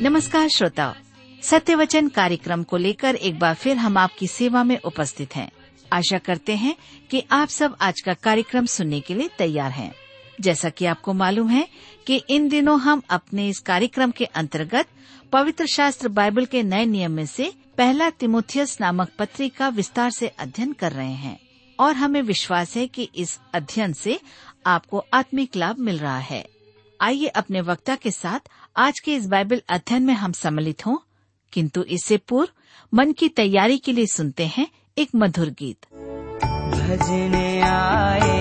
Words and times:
नमस्कार 0.02 0.50
श्रोताओ 0.50 0.94
सत्य 1.44 1.76
वचन 1.76 2.08
कार्यक्रम 2.08 2.64
को 2.64 2.78
लेकर 2.78 3.16
एक 3.16 3.40
बार 3.40 3.54
फिर 3.54 3.78
हम 3.78 3.98
आपकी 3.98 4.28
सेवा 4.28 4.64
में 4.64 4.82
उपस्थित 4.82 5.36
हैं। 5.36 5.52
आशा 5.94 6.18
करते 6.18 6.56
हैं 6.56 6.76
कि 7.12 7.24
आप 7.32 7.48
सब 7.48 7.76
आज 7.82 8.02
का 8.02 8.14
कार्यक्रम 8.14 8.66
सुनने 8.66 9.00
के 9.00 9.14
लिए 9.14 9.30
तैयार 9.38 9.72
हैं। 9.72 9.94
जैसा 10.42 10.70
कि 10.70 10.86
आपको 10.86 11.14
मालूम 11.14 11.50
है 11.50 11.68
कि 12.08 12.16
इन 12.30 12.48
दिनों 12.50 12.80
हम 12.80 13.02
अपने 13.10 13.48
इस 13.50 13.60
कार्यक्रम 13.60 14.12
के 14.12 14.26
अंतर्गत 14.26 14.88
पवित्र 15.32 15.66
शास्त्र 15.66 16.08
बाइबल 16.10 16.46
के 16.46 16.64
नए 16.64 16.86
नियम 16.86 17.12
में 17.12 17.26
से 17.26 17.52
पहला 17.78 18.10
तिमोथियस 18.10 18.78
नामक 18.82 19.10
पत्री 19.20 19.50
का 19.50 19.68
विस्तार 19.70 20.12
से 20.12 20.28
अध्ययन 20.28 20.72
कर 20.74 20.92
रहे 20.92 21.14
हैं 21.14 21.40
और 21.80 21.96
हमें 21.96 22.22
विश्वास 22.22 22.76
है 22.78 22.88
कि 22.88 23.10
इस 23.16 23.40
अध्ययन 23.54 23.94
से 23.94 24.20
आपको 24.66 25.04
आत्मिक 25.14 25.56
लाभ 25.56 25.80
मिल 25.80 25.98
रहा 25.98 26.18
है। 26.20 26.44
आइए 27.00 27.28
अपने 27.28 27.62
वक्ता 27.62 27.96
के 27.96 28.12
साथ 28.12 28.50
आज 28.78 29.00
के 29.00 29.16
इस 29.16 29.28
बाइबल 29.28 29.62
अध्ययन 29.70 30.04
में 30.04 30.14
हम 30.14 30.32
सम्मिलित 30.32 30.86
हों, 30.86 30.98
किंतु 31.54 31.84
इससे 31.84 32.18
पूर्व 32.18 32.50
मन 32.94 33.12
की 33.12 33.30
तैयारी 33.30 33.78
के 33.78 33.92
लिए 33.92 34.06
सुनते 34.06 34.46
हैं 34.48 34.68
एक 34.98 35.10
मधुर 35.16 35.50
गीत। 35.50 35.86
भजने 36.74 37.62
आए 37.62 38.39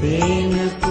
Sing 0.00 0.87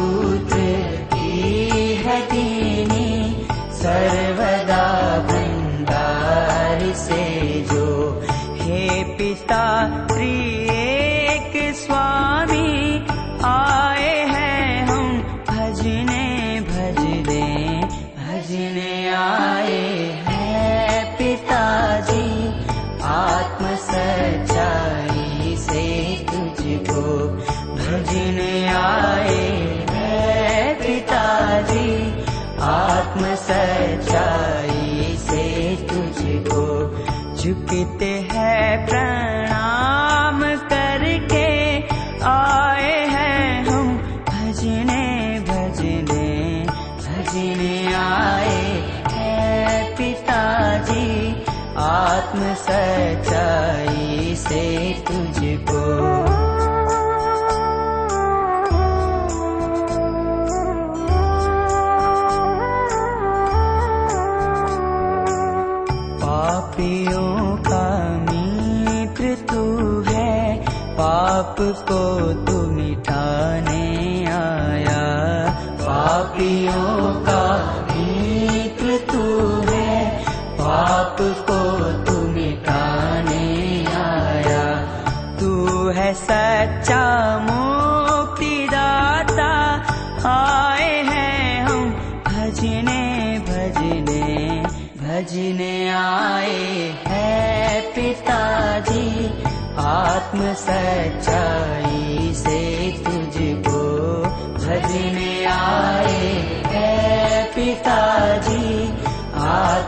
से 54.50 54.94
तुझको 55.08 55.37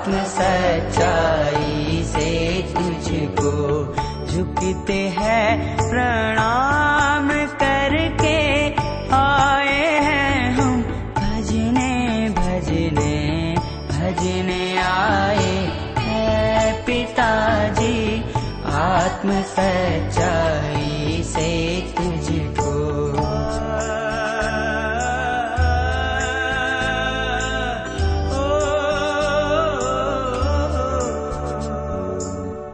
आत्म 0.10 0.24
सच्चाई 0.28 2.02
से 2.04 2.30
तुझको 2.74 3.52
झुकते 4.26 5.00
हैं 5.18 5.78
प्रणाम 5.80 6.69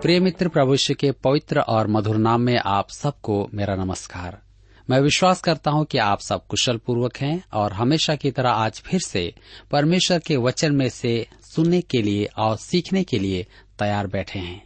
प्रिय 0.06 0.19
मित्र 0.19 0.48
प्रभुष्य 0.48 0.94
के 0.94 1.12
पवित्र 1.12 1.60
और 1.60 1.88
मधुर 1.88 2.18
नाम 2.18 2.42
में 2.42 2.57
आप 2.66 2.90
सबको 2.90 3.50
मेरा 3.54 3.75
नमस्कार। 3.75 4.38
मैं 4.90 5.00
विश्वास 5.00 5.42
करता 5.42 5.72
हूँ 5.72 5.86
कि 5.86 5.98
आप 5.98 6.19
सब 6.19 6.48
कुशल 6.48 6.78
पूर्वक 6.78 7.18
हैं 7.18 7.44
और 7.54 7.74
हमेशा 7.74 8.16
की 8.16 8.31
तरह 8.31 8.50
आज 8.50 8.81
फिर 8.86 9.00
से 9.00 9.34
परमेश्वर 9.72 10.19
के 10.19 10.38
वचन 10.38 10.75
में 10.75 10.90
से 10.90 11.28
सुनने 11.42 11.81
के 11.81 12.02
लिए 12.02 12.25
और 12.38 12.57
सीखने 12.57 13.04
के 13.04 13.19
लिए 13.19 13.48
तैयार 13.80 14.07
बैठे 14.07 14.40
हैं। 14.40 14.63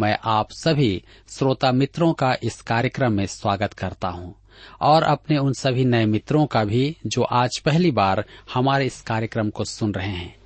मैं 0.00 0.18
आप 0.24 0.48
सभी 0.50 1.02
श्रोता 1.28 1.72
मित्रों 1.72 2.12
का 2.12 2.36
इस 2.42 2.60
कार्यक्रम 2.62 3.12
में 3.12 3.26
स्वागत 3.26 3.72
करता 3.72 4.08
हूँ 4.08 4.34
और 4.80 5.02
अपने 5.02 5.38
उन 5.38 5.52
सभी 5.52 5.84
नए 5.84 6.06
मित्रों 6.06 6.46
का 6.46 6.64
भी 6.64 6.96
जो 7.06 7.22
आज 7.22 7.58
पहली 7.58 7.90
बार 7.90 8.24
हमारे 8.54 8.86
इस 8.86 9.00
कार्यक्रम 9.00 9.50
को 9.50 9.64
सुन 9.64 9.94
रहे 9.94 10.12
हैं। 10.12 10.36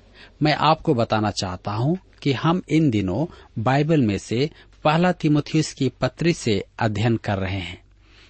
मैं 0.41 0.55
आपको 0.55 0.93
बताना 0.93 1.31
चाहता 1.31 1.71
हूँ 1.71 1.97
कि 2.23 2.33
हम 2.33 2.61
इन 2.69 2.89
दिनों 2.89 3.25
बाइबल 3.63 4.01
में 4.01 4.17
से 4.17 4.49
पहला 4.83 5.11
तिमोथियस 5.11 5.73
की 5.73 5.89
पत्री 5.89 6.33
से 6.33 6.63
अध्ययन 6.79 7.17
कर 7.17 7.37
रहे 7.37 7.59
हैं। 7.59 7.83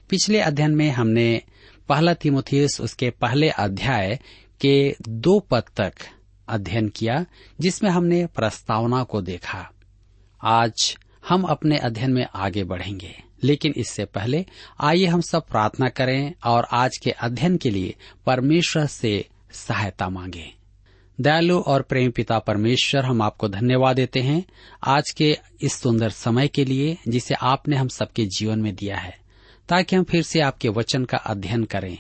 पिछले 0.10 0.40
अध्ययन 0.40 0.76
में 0.76 0.90
हमने 0.90 1.42
पहला 1.90 2.14
तिमोथियस 2.14 2.82
उसके 2.82 3.10
पहले 3.10 3.50
अध्याय 3.50 4.20
के 4.62 4.96
दो 5.10 5.40
पद 5.40 5.64
तक 5.78 5.94
अध्ययन 6.48 6.90
किया, 6.90 7.26
जिसमें 7.62 7.90
हमने 7.92 8.26
प्रस्तावना 8.26 9.04
को 9.04 9.22
देखा। 9.22 9.72
आज 10.44 10.98
हम 11.30 11.44
अपने 11.44 11.78
अध्ययन 11.78 12.12
में 12.12 12.26
आगे 12.36 12.64
बढ़ेंगे, 12.64 13.24
लेकिन 13.44 13.74
इससे 13.78 14.06
पहले 14.06 14.46
आइए 14.80 15.06
हम 15.06 15.22
सब 15.22 15.48
प्रार्थना 15.48 15.90
करें 15.90 16.34
और 16.46 16.68
आज 16.72 16.98
के 16.98 17.12
अध्ययन 17.12 17.58
के 17.58 17.70
लिए 17.70 17.96
परमेश्वर 18.26 18.86
से 18.86 19.28
सहायता 19.52 20.10
मांगे। 20.10 20.63
दयालु 21.22 21.60
और 21.60 21.82
प्रेम 21.82 22.12
पिता 22.12 22.38
परमेश्वर 22.40 23.06
हम 23.06 23.22
आपको 23.22 23.48
धन्यवाद 23.48 23.96
देते 23.96 24.20
हैं 24.20 24.44
आज 24.84 25.12
के 25.12 25.38
इस 25.62 25.74
सुंदर 25.74 26.10
समय 26.10 26.48
के 26.48 26.66
लिए 26.66 26.98
जिसे 27.08 27.34
आपने 27.34 27.76
हम 27.76 27.88
सबके 27.88 28.26
जीवन 28.26 28.60
में 28.60 28.76
दिया 28.76 28.98
है, 28.98 29.18
ताकि 29.70 29.96
हम 29.96 30.04
फिर 30.04 30.24
से 30.24 30.40
आपके 30.40 30.70
वचन 30.70 31.06
का 31.06 31.18
अध्ययन 31.18 31.64
करें। 31.64 31.98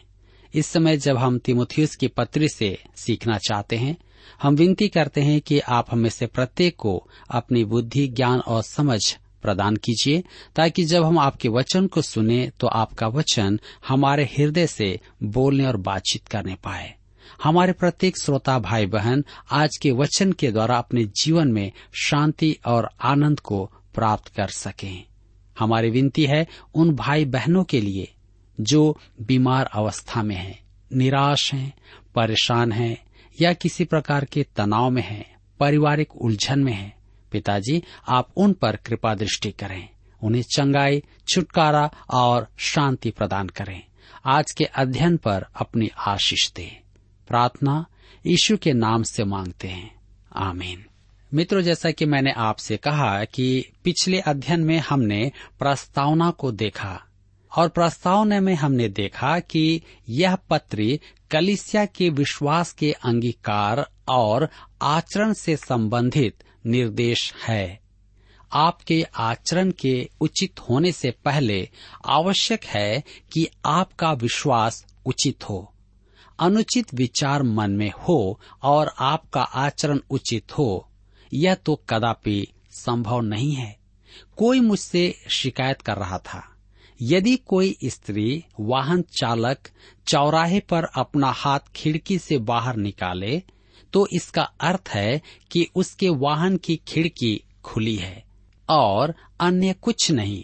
इस 0.54 0.68
समय 0.68 0.98
जब 0.98 1.18
हम 1.18 1.38
तिमोथियस 1.38 1.95
की 1.95 2.07
पत्री 2.07 2.50
से 2.50 2.77
सीखना 2.95 3.38
चाहते 3.38 3.75
हैं, 3.75 3.95
हम 4.42 4.56
विनती 4.56 4.88
करते 4.88 5.21
हैं 5.21 5.39
कि 5.42 5.60
आप 5.60 5.88
हमें 5.92 6.10
से 6.10 6.25
प्रत्येक 6.25 6.75
को 6.75 7.07
अपनी 7.30 7.63
बुद्धि, 7.65 8.07
ज्ञान 8.07 8.39
और 8.39 8.63
समझ 8.63 9.00
प्रदान 9.42 9.75
कीजिए, 9.75 10.24
ताकि 10.56 10.83
जब 10.86 11.04
हम 11.04 11.19
आपके 11.19 11.50
वचन 11.50 11.88
को 11.88 12.01
सुने 12.01 12.51
तो 12.60 12.68
आपका 12.68 13.07
वचन 13.07 13.60
हमारे 13.88 14.24
हृदय 14.38 14.68
से 14.68 15.00
बोलने 15.24 15.65
और 15.65 15.77
बातचीत 15.77 16.27
करने 16.27 16.56
पाए। 16.56 16.94
हमारे 17.44 17.72
प्रत्येक 17.72 18.18
श्रोता 18.18 18.60
भाई 18.60 18.86
बहन 18.86 19.25
आज 19.52 19.78
के 19.81 19.92
वचन 19.92 20.31
के 20.31 20.52
द्वारा 20.52 20.78
अपने 20.78 21.06
जीवन 21.06 21.48
में 21.48 21.72
शांति 21.94 22.58
और 22.66 22.90
आनंद 23.02 23.40
को 23.40 23.72
प्राप्त 23.96 24.28
कर 24.28 24.48
सकें। 24.48 25.04
हमारी 25.60 25.90
विनती 25.90 26.25
है 26.25 26.48
उन 26.75 26.96
भाई 26.96 27.25
बहनों 27.25 27.64
के 27.64 27.81
लिए 27.81 28.14
जो 28.62 29.00
बीमार 29.22 29.66
अवस्था 29.66 30.24
में 30.24 30.36
हैं, 30.36 30.64
निराश 30.94 31.54
हैं, 31.54 31.74
परेशान 32.16 32.72
हैं 32.72 33.04
या 33.42 33.54
किसी 33.54 33.86
प्रकार 33.86 34.25
के 34.25 34.46
तनाव 34.56 34.90
में 34.90 35.04
हैं, 35.04 35.36
पारिवारिक 35.60 36.16
उलझन 36.16 36.60
में 36.60 36.74
हैं, 36.74 36.98
पिताजी 37.31 37.84
आप 38.08 38.30
उन 38.38 38.54
पर 38.54 38.75
कृपा 38.75 39.16
दृष्टि 39.16 39.52
करें। 39.52 39.90
उन्हें 40.24 40.42
चंगाई 40.42 41.04
छुटकारा 41.28 41.92
और 42.10 42.48
शांति 42.58 43.12
प्रदान 43.12 43.48
करें। 43.48 43.84
आज 44.25 44.52
के 44.52 44.64
अध्ययन 44.64 45.18
पर 45.18 45.46
अपनी 45.56 45.90
आशीष 45.98 46.52
दें। 46.52 46.82
प्रार्थना 47.28 47.86
यीशु 48.25 48.58
के 48.58 48.74
नाम 48.74 49.04
से 49.04 49.24
मांगते 49.24 49.68
हैं। 49.68 49.96
आमीन। 50.36 50.86
मित्रों, 51.34 51.62
जैसा 51.62 51.92
कि 51.92 52.06
मैंने 52.06 52.31
आपसे 52.31 52.78
कहा 52.78 53.24
कि 53.24 53.72
पिछले 53.84 54.20
अध्ययन 54.20 54.60
में 54.60 54.80
हमने 54.80 55.31
प्रस्तावना 55.60 56.31
को 56.31 56.52
देखा 56.52 57.04
और 57.58 57.70
प्रस्तावना 57.70 58.42
में 58.42 58.56
हमने 58.56 58.90
देखा 58.90 59.40
कि 59.40 59.81
यह 60.10 60.36
पत्री 60.36 61.00
कलिसिया 61.31 61.86
के 61.86 62.10
विश्वास 62.10 62.72
के 62.72 62.92
अंगीकार 62.92 63.90
और 64.08 64.50
आचरण 64.81 65.34
से 65.34 65.58
संबंधित 65.58 66.44
निर्देश 66.66 67.34
है। 67.48 67.80
आपके 68.54 69.06
आचरण 69.16 69.72
के 69.72 70.10
उचित 70.22 70.60
होने 70.60 70.92
से 70.92 71.12
पहले 71.12 71.70
आवश्यक 72.06 72.64
है 72.64 73.04
कि 73.34 73.48
आपका 73.66 74.14
विश्वास 74.14 74.86
उचित 75.06 75.50
हो। 75.50 75.73
अनुचित 76.39 76.94
विचार 76.94 77.44
मन 77.44 77.71
में 77.71 77.91
हो 78.07 78.39
और 78.63 78.91
आपका 79.00 79.41
आचरण 79.41 80.00
उचित 80.09 80.57
हो, 80.57 80.89
यह 81.33 81.56
तो 81.56 81.75
कदापि 81.89 82.47
संभव 82.71 83.21
नहीं 83.21 83.53
है। 83.53 83.77
कोई 84.38 84.59
मुझसे 84.59 85.15
शिकायत 85.30 85.81
कर 85.81 85.97
रहा 85.97 86.18
था। 86.18 86.50
यदि 87.01 87.35
कोई 87.35 87.77
स्त्री 87.85 88.44
वाहन 88.59 89.01
चालक 89.01 89.69
चौराहे 90.07 90.59
पर 90.59 90.83
अपना 90.83 91.31
हाथ 91.31 91.59
खिड़की 91.75 92.18
से 92.18 92.38
बाहर 92.38 92.75
निकाले 92.75 93.41
तो 93.94 94.07
इसका 94.13 94.41
अर्थ 94.41 94.89
है 94.89 95.21
कि 95.51 95.68
उसके 95.75 96.09
वाहन 96.09 96.57
की 96.57 96.75
खिड़की 96.88 97.44
खुली 97.63 97.95
है 97.95 98.24
और 98.69 99.13
अन्य 99.39 99.74
कुछ 99.74 100.12
नहीं। 100.12 100.44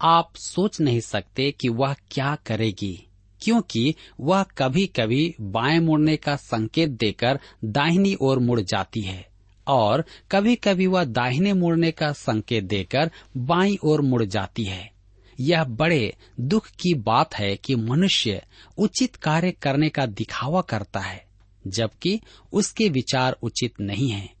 आप 0.00 0.36
सोच 0.36 0.80
नहीं 0.80 1.00
सकते 1.00 1.50
कि 1.50 1.68
वह 1.68 1.94
क्या 2.10 2.34
करेगी। 2.34 3.06
क्योंकि 3.42 3.94
वह 4.20 4.42
कभी 4.42 4.86
कभी 4.86 5.34
बाएँ 5.40 5.78
मुड़ने 5.78 6.16
का 6.16 6.36
संकेत 6.36 6.90
देकर 6.90 7.40
दाहिनी 7.64 8.14
ओर 8.20 8.38
मुड़ 8.38 8.60
जाती 8.60 9.00
है 9.00 9.32
और 9.66 10.04
कभी 10.30 10.56
कभी 10.56 10.86
वह 10.86 11.04
दाहिने 11.04 11.52
मुड़ने 11.52 11.90
का 11.90 12.12
संकेत 12.12 12.64
देकर 12.64 13.10
बाईं 13.36 13.76
ओर 13.84 14.00
मुड़ 14.00 14.24
जाती 14.24 14.64
है 14.64 14.92
यह 15.40 15.64
बड़े 15.64 16.16
दुख 16.40 16.66
की 16.66 16.94
बात 16.94 17.34
है 17.34 17.56
कि 17.56 17.74
मनुष्य 17.74 18.42
उचित 18.78 19.16
कार्य 19.16 19.50
करने 19.50 19.88
का 19.88 20.06
दिखावा 20.06 20.60
करता 20.60 21.00
है, 21.00 21.26
जबकि 21.66 22.20
उसके 22.52 22.88
विचार 22.88 23.36
उचित 23.42 23.80
नहीं 23.80 24.08
हैं। 24.08 24.34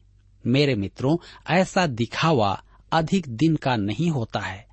मेरे 0.46 0.74
मित्रों, 0.74 1.16
ऐसा 1.50 1.86
दिखावा 1.86 2.62
अधिक 2.92 3.28
दिन 3.28 3.56
का 3.56 3.76
नहीं 3.76 4.10
होता 4.10 4.40
है 4.40 4.72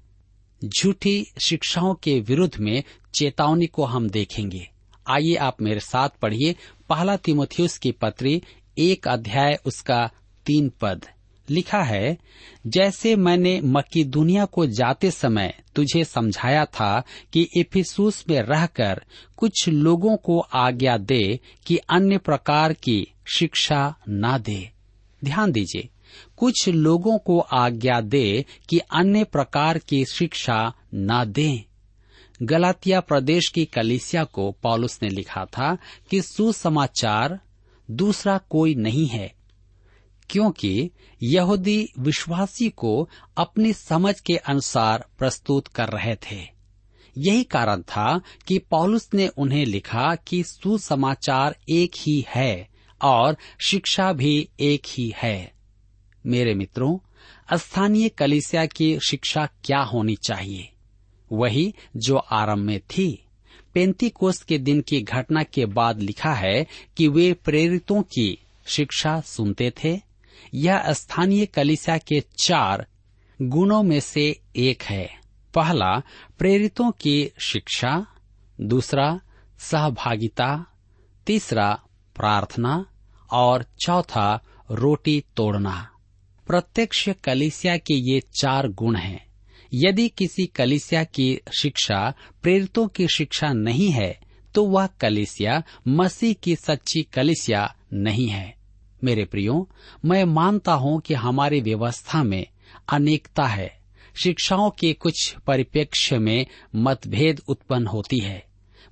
झूठी 0.66 1.26
शिक्षाओं 1.46 1.96
के 1.96 2.20
विरुद्ध 2.20 2.60
में 2.60 2.84
चेतावनी 3.16 3.66
को 3.66 3.86
हम 3.86 4.10
देखेंगे। 4.10 4.70
आइए 5.08 5.36
आप 5.36 5.62
मेरे 5.62 5.80
साथ 5.80 6.10
पढ़िए 6.10 6.56
पहला 6.90 7.18
तिमोथियस 7.18 7.78
की 7.78 7.92
पत्री, 7.92 8.42
एक 8.78 9.08
अध्याय 9.08 9.60
उसका 9.66 10.12
तीन 10.46 10.72
पद। 10.82 11.06
लिखा 11.50 11.84
है, 11.84 12.18
जैसे 12.68 13.16
मैंने 13.16 13.62
मक्की 13.62 14.04
दुनिया 14.04 14.46
को 14.46 14.66
जाते 14.66 15.12
समय 15.12 15.54
तुझे 15.76 16.04
समझाया 16.04 16.66
था 16.66 17.04
कि 17.34 17.50
इफिसूस 17.58 18.26
में 18.30 18.42
रहकर 18.42 19.06
कुछ 19.38 19.70
लोगों 19.70 20.18
को 20.18 20.40
आज्ञा 20.40 20.98
दे 20.98 21.40
कि 21.66 21.78
अन्य 21.78 22.18
प्रकार 22.18 22.74
की 22.74 23.08
शिक्षा 23.36 23.96
न 24.10 24.38
दे। 24.46 24.72
ध्यान 25.26 25.52
दीजिए, 25.52 25.90
कुछ 26.38 26.70
लोगों 26.70 27.18
को 27.18 27.40
आज्ञा 27.40 28.02
दे 28.02 28.46
कि 28.70 28.80
अन्य 28.80 29.24
प्रकार 29.24 29.78
की 29.78 30.06
शिक्षा 30.06 30.74
न 30.96 31.26
दें। 31.28 31.64
गलातिया 32.44 33.00
प्रदेश 33.00 33.48
की 33.48 33.66
कलिसिया 33.66 34.24
को 34.24 34.52
पॉलुस 34.52 35.00
ने 35.04 35.10
लिखा 35.10 35.46
था 35.46 35.78
कि 36.10 36.22
सुसमाचार 36.22 37.40
दूसरा 37.92 38.38
कोई 38.38 38.76
नहीं 38.76 39.08
है, 39.08 39.34
क्योंकि 40.30 40.92
यहूदी 41.24 41.90
विश्वासी 42.00 42.70
को 42.70 43.10
अपनी 43.38 43.74
समझ 43.74 44.20
के 44.20 44.36
अनुसार 44.36 45.06
प्रस्तुत 45.18 45.68
कर 45.68 45.88
रहे 45.88 46.16
थे। 46.16 46.60
यही 47.18 47.44
कारण 47.44 47.82
था 47.82 48.22
कि 48.48 48.60
पौलुस 48.60 49.10
ने 49.14 49.28
उन्हें 49.28 49.66
लिखा 49.66 50.16
कि 50.16 50.44
सुसमाचार 50.44 51.56
एक 51.70 51.92
ही 51.98 52.26
है 52.28 52.68
और 53.02 53.38
शिक्षा 53.60 54.14
भी 54.14 54.50
एक 54.60 54.84
ही 54.88 55.14
है। 55.18 55.54
मेरे 56.26 56.54
मित्रों, 56.54 56.98
स्थानीय 57.58 58.10
कलिसिया 58.10 58.66
की 58.66 59.00
शिक्षा 59.00 59.46
क्या 59.46 59.80
होनी 59.80 60.16
चाहिए? 60.16 60.74
वही 61.32 61.74
जो 61.96 62.18
आरंभ 62.18 62.58
में 62.58 62.80
थी। 62.80 63.24
पेंती 63.74 64.10
कोष 64.10 64.44
के 64.44 64.58
दिन 64.58 64.82
की 64.82 65.02
घटना 65.02 65.44
के 65.44 65.66
बाद 65.66 66.00
लिखा 66.00 66.34
है 66.34 66.68
कि 66.98 67.08
वे 67.08 67.34
प्रेरितों 67.34 68.02
की 68.02 68.40
शिक्षा 68.66 69.22
सुनते 69.22 69.74
थे। 69.84 70.02
यह 70.54 70.94
स्थानीय 70.94 71.46
कलिसिया 71.46 71.98
के 71.98 72.24
चार 72.44 72.88
गुणों 73.42 73.84
में 73.84 74.00
से 74.00 74.40
एक 74.56 74.84
है। 74.84 75.20
पहला, 75.54 76.02
प्रेरितों 76.40 76.92
की 76.92 77.32
शिक्षा। 77.40 78.08
दूसरा, 78.62 79.20
सहभागिता। 79.60 80.66
तीसरा, 81.26 81.84
प्रार्थना। 82.16 82.86
और 83.32 83.66
चौथा, 83.82 84.42
रोटी 84.72 85.24
तोड़ना। 85.36 85.90
प्रत्यक्ष 86.48 87.10
कलिसिया 87.24 87.78
के 87.78 87.94
ये 87.94 88.20
चार 88.20 88.68
गुण 88.68 88.96
हैं। 88.96 89.29
यदि 89.74 90.08
किसी 90.10 90.46
कलिसिया 90.46 91.04
की 91.04 91.40
शिक्षा 91.58 92.14
प्रेरितों 92.42 92.88
की 92.88 93.08
शिक्षा 93.08 93.54
नहीं 93.54 93.90
है 93.90 94.20
तो 94.56 94.66
वह 94.66 94.88
कलिसिया 94.88 95.64
मसीह 95.88 96.34
की 96.34 96.56
सच्ची 96.56 97.02
कलिसिया 97.04 97.76
नहीं 97.94 98.28
है। 98.28 98.56
मेरे 99.04 99.26
प्रियो, 99.26 99.70
मैं 100.06 100.24
मानता 100.24 100.74
हूँ 100.74 101.00
कि 101.02 101.14
हमारी 101.14 101.62
व्यवस्था 101.62 102.24
में 102.24 102.46
अनेकता 102.90 103.46
है। 103.46 103.80
शिक्षाओं 104.24 104.70
के 104.70 104.94
कुछ 104.94 105.36
परिप्रेक्ष्य 105.48 106.20
में 106.20 106.46
मतभेद 106.76 107.42
उत्पन्न 107.48 107.88
होती 107.88 108.20
है। 108.20 108.44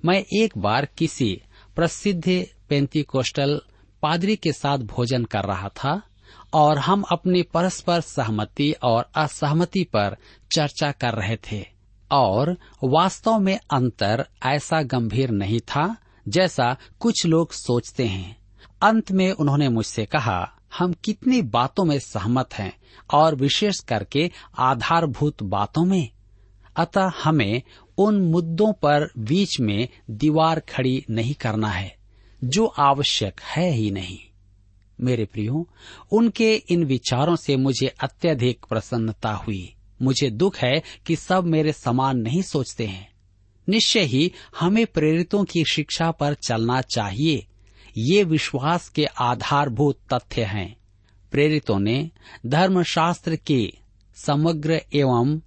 मैं 0.04 0.24
एक 0.42 0.58
बार 0.58 0.88
किसी 0.98 1.40
प्रसिद्ध 1.76 2.46
पेंतिकोस्टल 2.68 3.60
पादरी 4.02 4.36
के 4.36 4.52
साथ 4.52 4.78
भोजन 4.78 5.24
कर 5.24 5.44
रहा 5.44 5.68
था 5.68 6.02
और 6.54 6.78
हम 6.78 7.02
अपनी 7.02 7.42
परस्पर 7.42 8.00
सहमति 8.00 8.74
और 8.82 9.10
असहमति 9.16 9.84
पर 9.84 10.16
चर्चा 10.52 10.92
कर 10.92 11.12
रहे 11.14 11.36
थे। 11.36 11.66
और 12.12 12.58
वास्तव 12.84 13.38
में 13.38 13.60
अंतर 13.72 14.26
ऐसा 14.46 14.82
गंभीर 14.82 15.30
नहीं 15.30 15.60
था 15.60 15.96
जैसा 16.28 16.76
कुछ 17.00 17.26
लोग 17.26 17.52
सोचते 17.52 18.06
हैं। 18.06 18.36
अंत 18.82 19.12
में 19.12 19.32
उन्होंने 19.32 19.68
मुझसे 19.68 20.06
कहा, 20.06 20.52
हम 20.78 20.92
कितनी 20.92 21.42
बातों 21.42 21.84
में 21.84 21.98
सहमत 21.98 22.54
हैं 22.54 22.76
और 23.14 23.34
विशेष 23.34 23.78
करके 23.80 24.30
आधारभूत 24.58 25.42
बातों 25.42 25.84
में? 25.84 26.08
अतः 26.76 27.10
हमें 27.24 27.62
उन 27.98 28.20
मुद्दों 28.20 28.72
पर 28.72 29.10
बीच 29.18 29.60
में 29.60 29.88
दीवार 30.10 30.60
खड़ी 30.60 31.04
नहीं 31.10 31.34
करना 31.34 31.68
है, 31.68 31.96
जो 32.44 32.66
आवश्यक 32.66 33.40
है 33.40 33.70
ही 33.70 33.90
नहीं। 33.90 34.18
मेरे 35.00 35.24
प्रियो, 35.24 35.68
उनके 36.12 36.54
इन 36.54 36.84
विचारों 36.84 37.36
से 37.36 37.56
मुझे 37.56 37.86
अत्यधिक 37.86 38.66
प्रसन्नता 38.68 39.32
हुई। 39.32 39.74
मुझे 40.02 40.30
दुख 40.30 40.56
है 40.56 40.82
कि 41.06 41.16
सब 41.16 41.44
मेरे 41.44 41.72
समान 41.72 42.18
नहीं 42.18 42.42
सोचते 42.42 42.86
हैं। 42.86 43.12
निश्चय 43.68 44.00
ही 44.00 44.32
हमें 44.60 44.86
प्रेरितों 44.86 45.44
की 45.44 45.64
शिक्षा 45.72 46.10
पर 46.10 46.34
चलना 46.34 46.80
चाहिए। 46.80 47.46
ये 47.98 48.24
विश्वास 48.24 48.88
के 48.88 49.04
आधारभूत 49.04 49.98
तथ्य 50.14 50.44
हैं। 50.44 50.76
प्रेरितों 51.30 51.78
ने 51.78 52.10
धर्मशास्त्र 52.46 53.36
के 53.36 53.72
समग्र 54.16 54.80
एवं 54.94 55.40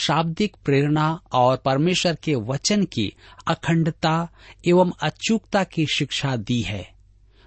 शाब्दिक 0.00 0.56
प्रेरणा 0.64 1.20
और 1.32 1.56
परमेश्वर 1.56 2.14
के 2.14 2.34
वचन 2.34 2.84
की 2.84 3.12
अखंडता 3.46 4.28
एवं 4.66 4.92
अचूकता 5.02 5.64
की 5.64 5.86
शिक्षा 5.86 6.36
दी 6.36 6.62
है। 6.62 6.95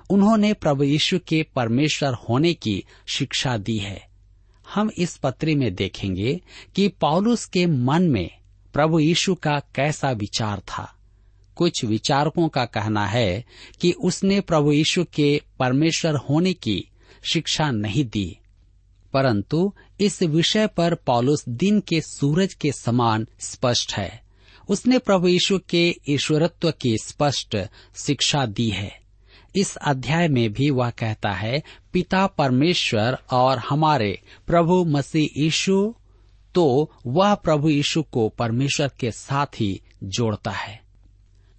उन्होंने 0.10 0.54
प्रभु 0.54 0.84
यीशु 0.84 1.20
के 1.20 1.44
परमेश्वर 1.56 2.14
होने 2.14 2.54
की 2.54 2.84
शिक्षा 3.08 3.58
दी 3.58 3.78
है। 3.78 4.08
हम 4.74 4.92
इस 4.98 5.18
पत्री 5.18 5.56
में 5.56 5.76
देखेंगे 5.76 6.42
कि 6.76 6.88
पौलुस 6.88 7.46
के 7.46 7.66
मन 7.66 8.04
में 8.04 8.30
प्रभु 8.74 9.00
यीशु 9.00 9.36
का 9.36 9.60
कैसा 9.76 10.12
विचार 10.12 10.60
था। 10.60 10.96
कुछ 11.56 11.86
विचारकों 11.86 12.50
का 12.50 12.66
कहना 12.66 13.08
है 13.08 13.46
कि 13.82 13.92
उसने 13.92 14.42
प्रभु 14.42 14.72
यीशु 14.72 15.04
के 15.04 15.42
परमेश्वर 15.60 16.16
होने 16.16 16.54
की 16.54 16.90
शिक्षा 17.34 17.72
नहीं 17.72 18.06
दी। 18.06 18.38
परंतु 19.14 19.74
इस 20.02 20.24
विषय 20.24 20.68
पर 20.68 20.96
पौलुस 20.96 21.50
दिन 21.50 21.80
के 21.80 22.02
सूरज 22.02 22.54
के 22.54 22.72
समान 22.72 23.28
स्पष्ट 23.40 23.94
है। 23.94 24.24
उसने 24.70 25.00
प्रभु 25.00 25.28
यीशु 25.28 25.60
के 25.70 25.96
ईश्वरत्व 26.10 26.72
की 26.72 26.98
स्पष्ट 26.98 27.58
शिक्षा 27.96 28.46
दी 28.46 28.70
है। 28.70 28.99
इस 29.56 29.76
अध्याय 29.76 30.28
में 30.28 30.54
भी 30.54 30.70
वह 30.70 30.90
कहता 30.90 31.32
है, 31.32 31.64
पिता 31.94 32.28
परमेश्वर 32.28 33.18
और 33.32 33.58
हमारे 33.58 34.22
प्रभु 34.48 34.86
मसीह 34.86 35.42
यीशु 35.42 35.96
तो 36.56 36.92
वह 37.06 37.36
प्रभु 37.36 37.70
यीशु 37.70 38.04
को 38.04 38.30
परमेश्वर 38.30 38.92
के 39.00 39.12
साथ 39.12 39.46
ही 39.46 39.82
जोड़ता 40.04 40.52
है 40.52 40.82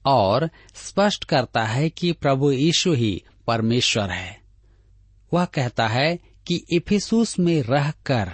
और 0.06 0.50
स्पष्ट 0.74 1.24
करता 1.24 1.64
है 1.64 1.90
कि 1.90 2.12
प्रभु 2.12 2.52
यीशु 2.52 2.92
ही 2.92 3.22
परमेश्वर 3.46 4.10
है। 4.10 4.40
वह 5.34 5.44
कहता 5.44 5.86
है 5.88 6.18
कि 6.46 6.62
इफिसूस 6.72 7.38
में 7.38 7.62
रहकर, 7.62 8.32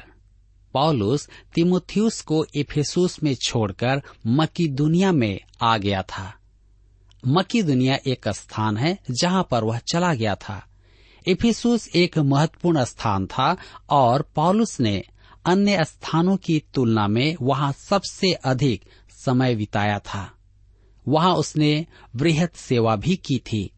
पौलुस 0.73 1.29
तिमोथियस 1.55 2.21
को 2.21 2.45
इफिसूस 2.55 3.23
में 3.23 3.35
छोड़कर 3.35 4.03
मकी 4.27 4.69
दुनिया 4.69 5.13
में 5.13 5.41
आ 5.63 5.79
गया 5.79 6.03
था। 6.03 6.36
मकी 7.27 7.63
दुनिया 7.63 7.99
एक 8.07 8.29
स्थान 8.29 8.77
है 8.77 8.99
जहाँ 9.11 9.49
पर 9.51 9.65
वह 9.65 9.79
चला 9.79 10.15
गया 10.15 10.35
था। 10.35 10.67
इफिसूस 11.29 11.89
एक 11.89 12.19
महत्वपूर्ण 12.19 12.85
स्थान 12.85 13.27
था 13.27 13.57
और 13.91 14.31
पौलुस 14.35 14.81
ने 14.81 15.05
अन्य 15.47 15.85
स्थानों 15.85 16.37
की 16.37 16.63
तुलना 16.75 17.09
में 17.09 17.37
वहाँ 17.43 17.73
सबसे 17.73 18.33
अधिक 18.33 18.85
समय 19.11 19.55
बिताया 19.55 19.99
था। 19.99 20.33
वहाँ 21.09 21.35
उसने 21.35 21.87
वृहद 22.17 22.51
सेवा 22.51 22.97
भी 22.97 23.17
की 23.17 23.39
थी। 23.39 23.71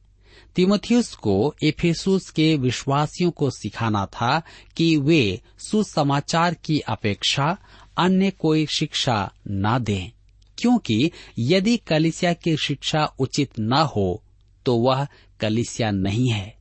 तिमोथियस 0.56 1.14
को 1.14 1.54
एफेसुस 1.62 2.30
के 2.30 2.56
विश्वासियों 2.56 3.30
को 3.30 3.50
सिखाना 3.50 4.06
था 4.06 4.42
कि 4.76 4.96
वे 4.96 5.40
सुसमाचार 5.58 6.54
की 6.54 6.80
अपेक्षा 6.80 7.58
अन्य 7.98 8.30
कोई 8.30 8.66
शिक्षा 8.66 9.32
न 9.50 9.78
दें। 9.78 10.17
क्योंकि 10.58 11.10
यदि 11.38 11.76
कलिसिया 11.76 12.32
की 12.32 12.56
शिक्षा 12.56 13.04
उचित 13.18 13.58
न 13.60 13.72
हो 13.72 14.22
तो 14.66 14.76
वह 14.76 15.06
कलिसिया 15.40 15.90
नहीं 15.90 16.30
है। 16.30 16.56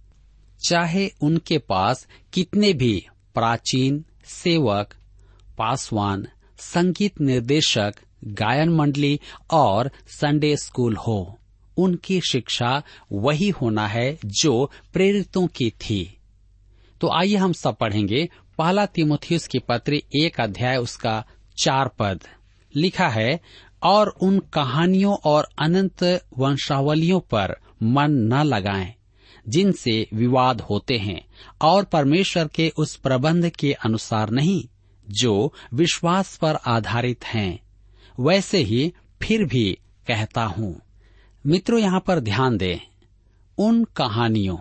चाहे 0.68 1.10
उनके 1.22 1.58
पास 1.58 2.08
कितने 2.34 2.74
भी 2.74 3.06
प्राचीन 3.36 4.06
सेवक, 4.26 4.94
पासवान, 5.58 6.28
संगीत 6.58 7.22
निर्देशक, 7.22 7.94
गायन 8.24 8.70
मंडली 8.70 9.20
और 9.52 9.92
संडे 10.08 10.56
स्कूल 10.58 10.96
हो, 10.96 11.40
उनकी 11.78 12.20
शिक्षा 12.32 12.84
वही 13.12 13.50
होना 13.50 13.88
है 13.88 14.18
जो 14.26 14.72
प्रेरितों 14.94 15.48
की 15.48 15.70
थी। 15.70 16.18
तो 17.02 17.10
आइए 17.10 17.36
हम 17.36 17.54
सब 17.54 17.76
पढ़ेंगे 17.76 18.30
पहला 18.58 18.86
तिमोथियस 18.86 19.48
की 19.48 19.60
पत्र 19.60 19.94
एक 19.94 20.40
अध्याय 20.40 20.78
उसका 20.78 21.26
चार 21.64 21.88
पद। 22.00 22.20
लिखा 22.76 23.08
है 23.10 23.40
और 23.84 24.08
उन 24.22 24.40
कहानियों 24.54 25.16
और 25.26 25.48
अनंत 25.60 26.04
वंशावलियों 26.38 27.20
पर 27.20 27.56
मन 27.84 28.12
न 28.34 28.44
लगाएँ, 28.44 28.94
जिनसे 29.50 30.08
विवाद 30.14 30.62
होते 30.62 30.98
हैं 30.98 31.22
और 31.62 31.84
परमेश्वर 31.84 32.48
के 32.48 32.72
उस 32.78 32.96
प्रबंध 32.96 33.50
के 33.50 33.74
अनुसार 33.74 34.30
नहीं, 34.30 34.64
जो 35.08 35.54
विश्वास 35.74 36.36
पर 36.38 36.56
आधारित 36.68 37.26
हैं। 37.26 37.60
वैसे 38.20 38.58
ही 38.58 38.94
फिर 39.22 39.46
भी 39.46 39.78
कहता 40.08 40.44
हूँ, 40.46 40.76
मित्रों 41.46 41.80
यहाँ 41.80 42.00
पर 42.00 42.20
ध्यान 42.20 42.58
दें, 42.58 42.80
उन 43.58 43.84
कहानियों, 43.84 44.58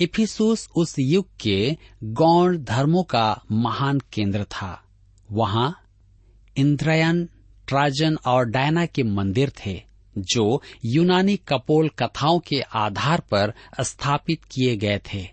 इफिसूस 0.00 0.68
उस 0.76 0.94
युग 0.98 1.26
के 1.40 1.76
गौण 2.04 2.58
धर्मों 2.58 3.02
का 3.02 3.42
महान 3.52 4.00
केंद्र 4.12 4.44
था। 4.44 4.82
वहाँ 5.32 5.74
इंद्रयन 6.56 7.28
ट्राजन 7.70 8.16
और 8.26 8.44
डायना 8.44 8.86
के 8.86 9.02
मंदिर 9.02 9.52
थे, 9.66 9.82
जो 10.18 10.62
यूनानी 10.84 11.36
कपोल 11.36 11.88
कथाओं 11.88 12.38
के 12.38 12.60
आधार 12.60 13.20
पर 13.20 13.52
स्थापित 13.80 14.44
किए 14.44 14.76
गए 14.76 15.00
थे। 15.12 15.28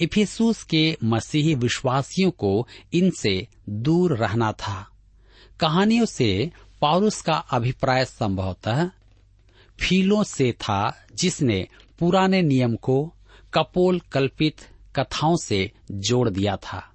इफिसूस 0.00 0.62
के 0.62 0.96
मसीही 1.04 1.54
विश्वासियों 1.54 2.30
को 2.30 2.68
इनसे 2.92 3.48
दूर 3.68 4.16
रहना 4.16 4.52
था। 4.52 4.90
कहानियों 5.60 6.04
से 6.04 6.52
पौरुष 6.80 7.20
का 7.22 7.34
अभिप्राय 7.34 8.04
संभवतः 8.04 8.90
फीलों 9.80 10.24
से 10.24 10.52
था, 10.52 11.06
जिसने 11.14 11.68
पुराने 11.98 12.42
नियम 12.42 12.76
को 12.76 13.14
कपोल 13.54 14.00
कल्पित 14.00 14.56
कथाओं 14.96 15.36
से 15.36 15.72
जोड़ 15.90 16.30
दिया 16.30 16.56
था। 16.56 16.92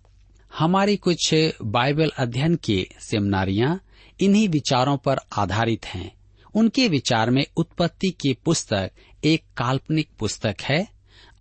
हमारी 0.58 0.98
कुछ 0.98 1.36
बाइबल 1.64 2.12
अध्ययन 2.18 2.56
की 2.56 2.88
सेमिनारियाँ 3.00 3.80
इन्हीं 4.20 4.48
विचारों 4.50 4.98
पर 4.98 5.20
आधारित 5.38 5.86
हैं। 5.86 6.12
उनके 6.56 6.88
विचार 6.88 7.30
में 7.30 7.46
उत्पत्ति 7.58 8.10
की 8.22 8.34
पुस्तक 8.46 8.92
एक 9.24 9.44
काल्पनिक 9.58 10.10
पुस्तक 10.20 10.56
है 10.62 10.88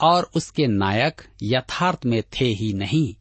और 0.00 0.30
उसके 0.36 0.66
नायक 0.66 1.22
यथार्थ 1.42 2.06
में 2.06 2.22
थे 2.32 2.46
ही 2.52 2.72
नहीं, 2.72 3.14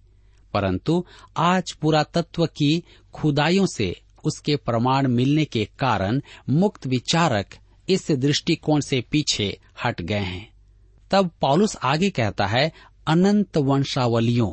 परंतु 0.53 1.03
आज 1.37 1.71
पुरातत्व 1.71 2.45
की 2.45 2.83
खुदाइयों 3.13 3.65
से 3.65 3.95
उसके 4.25 4.55
प्रमाण 4.55 5.07
मिलने 5.07 5.45
के 5.45 5.65
कारण 5.79 6.21
मुक्त 6.49 6.87
विचारक 6.87 7.55
इस 7.89 8.11
दृष्टिकोण 8.11 8.79
से 8.79 9.01
पीछे 9.01 9.57
हट 9.85 10.01
गए 10.01 10.15
हैं। 10.15 10.49
तब 11.11 11.31
पॉलुस 11.41 11.75
आगे 11.83 12.09
कहता 12.09 12.45
है, 12.45 12.71
अनंत 13.07 13.57
वंशावलियों 13.57 14.51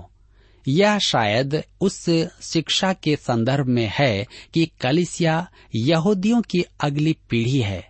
यह 0.69 0.99
शायद 0.99 1.63
उस 1.81 2.11
शिक्षा 2.43 2.93
के 2.93 3.17
संदर्भ 3.17 3.67
में 3.67 3.93
है 3.95 4.27
कि 4.55 4.71
कलिसिया 4.81 5.51
यहूदियों 5.75 6.43
की 6.43 6.65
अगली 6.81 7.17
पीढ़ी 7.31 7.59
है 7.59 7.89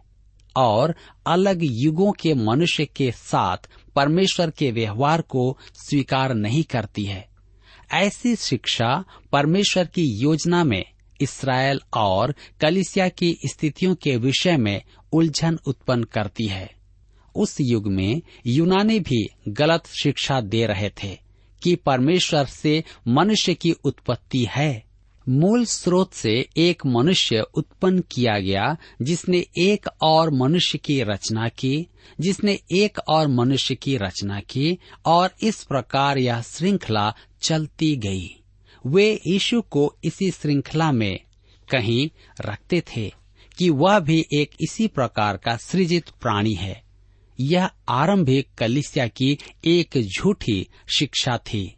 और 0.57 0.95
अलग 1.27 1.59
युगों 1.63 2.13
के 2.13 2.35
मनुष्य 2.35 2.85
के 2.85 3.13
साथ 3.13 3.57
परमेश्वर 3.97 4.51
के 4.51 4.71
व्यवहार 4.71 5.21
को 5.21 5.59
स्वीकार 5.75 6.35
नहीं 6.35 6.63
करती 6.63 7.05
है। 7.05 7.29
ऐसी 7.93 8.37
शिक्षा 8.37 9.05
परमेश्वर 9.33 9.87
की 9.87 10.05
योजना 10.05 10.65
में 10.65 10.85
इसराइल 11.21 11.81
और 11.97 12.35
कलिसिया 12.61 13.09
की 13.09 13.39
स्थितियों 13.47 13.95
के 13.95 14.17
विषय 14.17 14.57
में 14.57 14.83
उलझन 15.13 15.59
उत्पन्न 15.67 16.05
करती 16.05 16.47
है। 16.47 16.71
उस 17.35 17.57
युग 17.61 17.87
में 17.87 18.23
यूनानी 18.47 19.01
भी 19.01 19.29
गलत 19.49 19.87
शिक्षा 19.87 20.41
दे 20.41 20.67
रहे 20.67 20.91
थे। 20.91 21.28
कि 21.63 21.75
परमेश्वर 21.75 22.45
से 22.45 22.85
मनुष्य 23.09 23.55
की 23.55 23.73
उत्पत्ति 23.73 24.47
है। 24.51 24.89
मूल 25.29 25.65
स्रोत 25.65 26.13
से 26.13 26.49
एक 26.57 26.87
मनुष्य 26.87 27.41
उत्पन्न 27.55 28.03
किया 28.11 28.39
गया, 28.39 28.77
जिसने 29.03 29.47
एक 29.59 29.89
और 30.03 30.31
मनुष्य 30.31 30.79
की 30.79 31.03
रचना 31.03 31.49
की, 31.49 31.87
जिसने 32.21 32.61
एक 32.73 32.99
और 33.09 33.29
मनुष्य 33.29 33.75
की 33.75 33.97
रचना 33.97 34.41
की, 34.41 34.79
और 35.05 35.31
इस 35.43 35.65
प्रकार 35.65 36.19
यह 36.19 36.41
श्रृंखला 36.41 37.15
चलती 37.43 37.97
गई। 37.97 38.43
वे 38.87 39.21
यीशु 39.27 39.63
को 39.63 39.97
इसी 40.05 40.31
श्रृंखला 40.31 40.93
में 40.93 41.21
कहीं 41.71 42.11
रखते 42.41 42.81
थे 42.81 43.13
कि 43.59 43.71
वह 43.71 43.99
भी 43.99 44.27
एक 44.39 44.51
इसी 44.61 44.87
प्रकार 44.87 45.37
का 45.37 45.57
सृजित 45.57 46.09
प्राणी 46.09 46.55
है। 46.55 46.88
यह 47.41 47.71
आरंभिक 47.89 48.49
कलिसिया 48.59 49.09
की 49.09 49.39
एक 49.65 50.09
झूठी 50.17 50.69
शिक्षा 50.99 51.39
थी। 51.39 51.75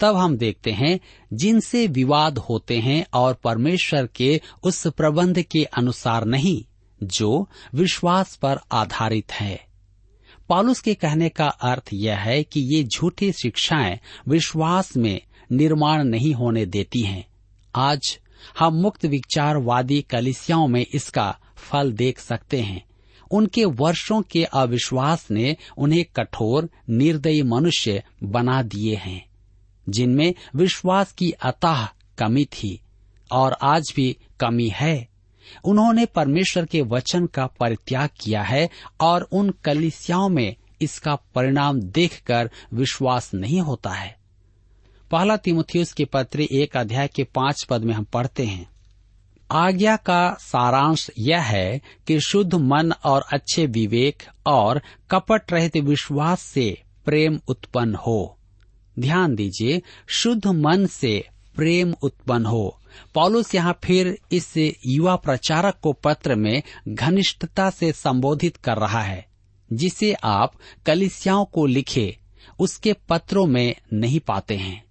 तब 0.00 0.16
हम 0.16 0.36
देखते 0.36 0.70
हैं, 0.70 1.00
जिनसे 1.32 1.86
विवाद 1.86 2.38
होते 2.38 2.78
हैं 2.78 3.06
और 3.14 3.34
परमेश्वर 3.34 4.06
के 4.06 4.40
उस 4.62 4.86
प्रबंध 4.86 5.42
के 5.42 5.64
अनुसार 5.64 6.24
नहीं, 6.24 6.64
जो 7.02 7.48
विश्वास 7.74 8.36
पर 8.36 8.56
आधारित 8.72 9.32
है। 9.32 9.66
पॉलुस 10.48 10.80
के 10.80 10.94
कहने 10.94 11.28
का 11.28 11.46
अर्थ 11.46 11.90
यह 11.92 12.18
है 12.18 12.44
कि 12.44 12.60
ये 12.60 12.84
झूठी 12.84 13.32
शिक्षाएँ 13.32 14.00
विश्वास 14.28 14.96
में 14.96 15.20
निर्माण 15.52 16.04
नहीं 16.04 16.34
होने 16.34 16.66
देती 16.66 17.00
हैं। 17.00 17.26
आज 17.74 18.18
हम 18.58 18.74
मुक्त 18.74 19.04
विचारवादी 19.04 20.02
कलिसियाओं 20.02 20.68
में 20.68 20.86
इसका 20.94 21.38
फल 21.56 21.92
देख 21.92 22.18
सकते 22.18 22.60
हैं। 22.60 22.84
उनके 23.30 23.64
वर्षों 23.64 24.22
के 24.22 24.44
अविश्वास 24.44 25.30
ने 25.30 25.56
उन्हें 25.78 26.04
कठोर, 26.16 26.70
निर्दयी 26.90 27.42
मनुष्य 27.42 28.02
बना 28.22 28.62
दिए 28.62 28.96
हैं, 28.96 29.26
जिनमें 29.88 30.34
विश्वास 30.56 31.12
की 31.12 31.30
अतः 31.30 31.88
कमी 32.18 32.44
थी 32.44 32.80
और 33.32 33.56
आज 33.62 33.92
भी 33.96 34.16
कमी 34.40 34.68
है। 34.68 35.08
उन्होंने 35.64 36.06
परमेश्वर 36.06 36.64
के 36.64 36.82
वचन 36.82 37.26
का 37.26 37.46
परित्याग 37.46 38.08
किया 38.20 38.42
है 38.42 38.70
और 39.00 39.22
उन 39.22 39.54
कलिसियाओं 39.64 40.28
में 40.28 40.56
इसका 40.80 41.14
परिणाम 41.14 41.80
देखकर 41.80 42.50
विश्वास 42.74 43.34
नहीं 43.34 43.60
होता 43.60 43.90
है। 43.90 44.16
पहला 45.10 45.36
तिमुथियुस 45.36 45.92
के 45.92 46.04
पत्र 46.04 46.40
एक 46.40 46.76
अध्याय 46.76 47.08
के 47.08 47.24
पाँच 47.24 47.64
पद 47.64 47.82
में 47.82 47.94
हम 47.94 48.04
पढ़ते 48.04 48.44
हैं। 48.44 48.73
आज्ञा 49.54 49.96
का 49.96 50.36
सारांश 50.40 51.10
यह 51.18 51.40
है 51.40 51.80
कि 52.06 52.20
शुद्ध 52.20 52.54
मन 52.54 52.92
और 52.92 53.24
अच्छे 53.32 53.66
विवेक 53.66 54.22
और 54.46 54.82
कपट 55.10 55.52
रहित 55.52 55.76
विश्वास 55.76 56.42
से 56.42 56.82
प्रेम 57.04 57.40
उत्पन्न 57.48 57.94
हो। 57.94 58.38
ध्यान 58.98 59.34
दीजिए, 59.34 59.82
शुद्ध 60.08 60.46
मन 60.46 60.86
से 60.86 61.28
प्रेम 61.56 61.94
उत्पन्न 62.02 62.46
हो। 62.46 62.80
पॉलुस 63.14 63.54
यहाँ 63.54 63.78
फिर 63.84 64.18
इस 64.32 64.56
युवा 64.86 65.16
प्रचारक 65.16 65.78
को 65.82 65.92
पत्र 65.92 66.34
में 66.34 66.62
घनिष्ठता 66.88 67.70
से 67.70 67.92
संबोधित 67.92 68.56
कर 68.56 68.76
रहा 68.76 69.02
है, 69.02 69.26
जिसे 69.72 70.12
आप 70.12 70.52
कलिसियाओं 70.86 71.44
को 71.44 71.66
लिखे, 71.66 72.18
उसके 72.58 72.92
पत्रों 72.92 73.46
में 73.46 73.74
नहीं 73.92 74.20
पाते 74.20 74.56
हैं। 74.56 74.84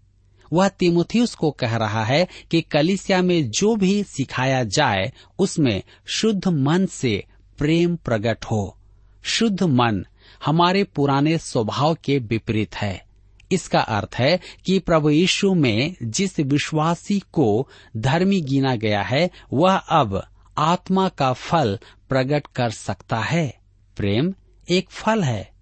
वह 0.54 0.68
तिमुथियुस 0.68 1.36
को 1.36 1.52
कह 1.52 1.76
रहा 1.76 2.04
है 2.04 2.28
कि 2.52 2.62
कलिसिया 2.62 3.22
में 3.22 3.50
जो 3.50 3.76
भी 3.76 4.04
सिखाया 4.04 4.64
जाए, 4.64 5.14
उसमें 5.40 5.84
शुद्ध 6.06 6.48
मन 6.48 6.86
से 6.86 7.24
प्रेम 7.58 7.96
प्रकट 7.96 8.46
हो। 8.46 8.78
शुद्ध 9.24 9.64
मन 9.64 10.06
हमारे 10.46 10.84
पुराने 10.84 11.38
स्वभाव 11.38 11.98
के 12.06 12.20
विपरीत 12.20 12.76
है। 12.76 13.06
इसका 13.52 13.80
अर्थ 13.80 14.16
है 14.16 14.40
कि 14.66 14.80
प्रभु 14.80 15.10
यीशु 15.10 15.54
में 15.54 15.96
जिस 16.04 16.40
विश्वासी 16.40 17.24
को 17.34 17.70
धर्मी 17.98 18.42
गिना 18.42 18.76
गया 18.76 19.02
है, 19.02 19.30
वह 19.54 19.76
अब 19.76 20.24
आत्मा 20.58 21.10
का 21.10 21.34
फल 21.34 21.80
प्रकट 22.10 22.48
कर 22.56 22.70
सकता 22.70 23.18
है। 23.18 23.58
प्रेम 23.98 24.34
एक 24.70 24.90
फल 24.90 25.24
है। 25.24 25.53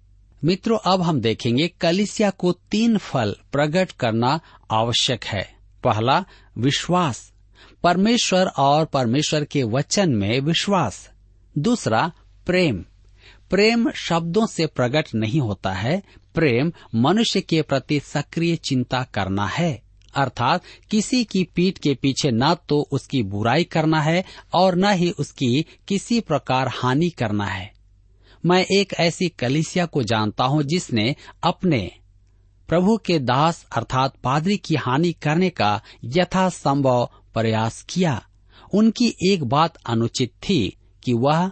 मित्रों, 0.44 0.78
अब 0.84 1.02
हम 1.02 1.20
देखेंगे 1.20 1.68
कलिसिया 1.68 2.30
को 2.30 2.52
तीन 2.52 2.98
फल 2.98 3.36
प्रकट 3.52 3.92
करना 3.92 4.40
आवश्यक 4.70 5.24
है। 5.24 5.54
पहला, 5.84 6.24
विश्वास। 6.58 7.32
परमेश्वर 7.82 8.46
और 8.46 8.84
परमेश्वर 8.84 9.44
के 9.44 9.62
वचन 9.62 10.10
में 10.10 10.40
विश्वास। 10.40 11.10
दूसरा, 11.58 12.12
प्रेम। 12.46 12.84
प्रेम 13.50 13.90
शब्दों 13.90 14.46
से 14.46 14.66
प्रकट 14.66 15.04
नहीं 15.14 15.40
होता 15.40 15.72
है। 15.72 16.02
प्रेम 16.34 16.72
मनुष्य 16.94 17.40
के 17.40 17.62
प्रति 17.62 18.00
सक्रिय 18.00 18.56
चिंता 18.56 19.02
करना 19.02 19.46
है। 19.46 19.82
अर्थात, 20.14 20.62
किसी 20.90 21.24
की 21.24 21.44
पीठ 21.44 21.78
के 21.78 21.94
पीछे 21.94 22.30
न 22.30 22.54
तो 22.54 22.88
उसकी 22.92 23.22
बुराई 23.22 23.64
करना 23.64 24.00
है 24.00 24.24
और 24.54 24.74
न 24.74 24.90
ही 24.92 25.10
उसकी 25.10 25.66
किसी 25.88 26.20
प्रकार 26.20 26.68
हानि 26.68 27.10
करना 27.10 27.46
है। 27.46 27.81
मैं 28.46 28.66
एक 28.76 28.94
ऐसी 28.94 29.28
कलिसिया 29.28 29.86
को 29.86 30.02
जानता 30.02 30.44
हूँ 30.44 30.62
जिसने 30.62 31.16
अपने 31.42 31.92
प्रभु 32.68 32.96
के 32.96 33.18
दास 33.18 33.66
अर्थात 33.76 34.16
पादरी 34.24 34.56
की 34.56 34.74
हानि 34.74 35.12
करने 35.12 35.50
का 35.50 35.82
यथासंभव 36.04 37.10
प्रयास 37.34 37.82
किया। 37.82 38.26
उनकी 38.74 39.14
एक 39.30 39.44
बात 39.44 39.76
अनुचित 39.86 40.32
थी 40.48 40.76
कि 41.04 41.12
वह 41.12 41.50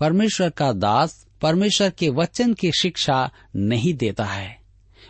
परमेश्वर 0.00 0.50
का 0.50 0.72
दास 0.72 1.26
परमेश्वर 1.42 1.90
के 1.90 2.08
वचन 2.08 2.54
की 2.54 2.72
शिक्षा 2.80 3.30
नहीं 3.56 3.94
देता 3.94 4.24
है। 4.24 4.58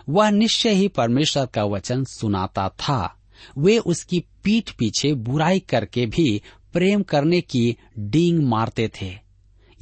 वह 0.09 0.31
निश्चय 0.31 0.71
ही 0.71 0.88
परमेश्वर 0.88 1.47
का 1.47 1.64
वचन 1.64 2.05
सुनाता 2.05 2.69
था। 2.69 3.16
वे 3.59 3.79
उसकी 3.79 4.25
पीठ 4.45 4.71
पीछे 4.71 5.14
बुराई 5.14 5.59
करके 5.59 6.07
भी 6.07 6.42
प्रेम 6.73 7.03
करने 7.03 7.40
की 7.40 7.77
डींग 7.99 8.42
मारते 8.42 8.90
थे। 9.03 9.19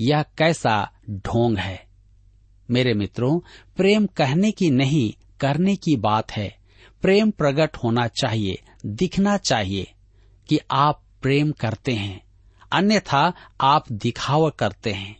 यह 0.00 0.22
कैसा 0.22 0.92
ढोंग 1.10 1.58
है। 1.58 1.86
मेरे 2.70 2.94
मित्रों, 2.94 3.40
प्रेम 3.76 4.06
कहने 4.06 4.50
की 4.50 4.70
नहीं, 4.70 5.24
करने 5.40 5.76
की 5.76 5.96
बात 5.96 6.32
है। 6.32 6.56
प्रेम 7.02 7.30
प्रकट 7.30 7.76
होना 7.76 8.06
चाहिए, 8.06 8.62
दिखना 8.86 9.36
चाहिए 9.36 9.92
कि 10.48 10.58
आप 10.70 11.02
प्रेम 11.22 11.52
करते 11.52 11.92
हैं। 11.92 12.22
अन्यथा 12.72 13.32
आप 13.60 13.92
दिखावा 13.92 14.50
करते 14.50 14.92
हैं। 14.92 15.16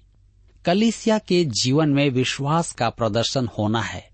कलिसिया 0.65 1.19
के 1.19 1.45
जीवन 1.45 1.89
में 1.89 2.11
विश्वास 2.11 2.73
का 2.73 2.91
प्रदर्शन 2.91 3.49
होना 3.59 3.81
है। 3.81 4.11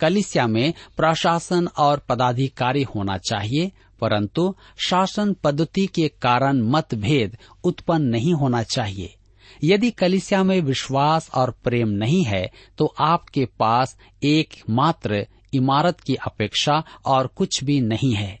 कलिसिया 0.00 0.46
में 0.46 0.74
प्रशासन 0.96 1.66
और 1.66 1.98
पदाधिकारी 1.98 2.82
होना 2.82 3.18
चाहिए, 3.18 3.72
परंतु 4.00 4.54
शासन 4.76 5.32
पद्धति 5.32 5.86
के 5.86 6.08
कारण 6.08 6.62
मतभेद 6.62 7.36
उत्पन्न 7.64 8.02
नहीं 8.02 8.34
होना 8.34 8.62
चाहिए। 8.62 9.16
यदि 9.64 9.90
कलिसिया 9.90 10.42
में 10.44 10.60
विश्वास 10.60 11.30
और 11.34 11.50
प्रेम 11.64 11.88
नहीं 11.88 12.22
है 12.24 12.50
तो 12.78 12.94
आपके 13.00 13.44
पास 13.58 13.96
एक 14.22 14.54
मात्र 14.70 15.26
इमारत 15.54 16.00
की 16.00 16.14
अपेक्षा 16.14 16.82
और 17.04 17.26
कुछ 17.26 17.62
भी 17.64 17.80
नहीं 17.80 18.14
है। 18.14 18.40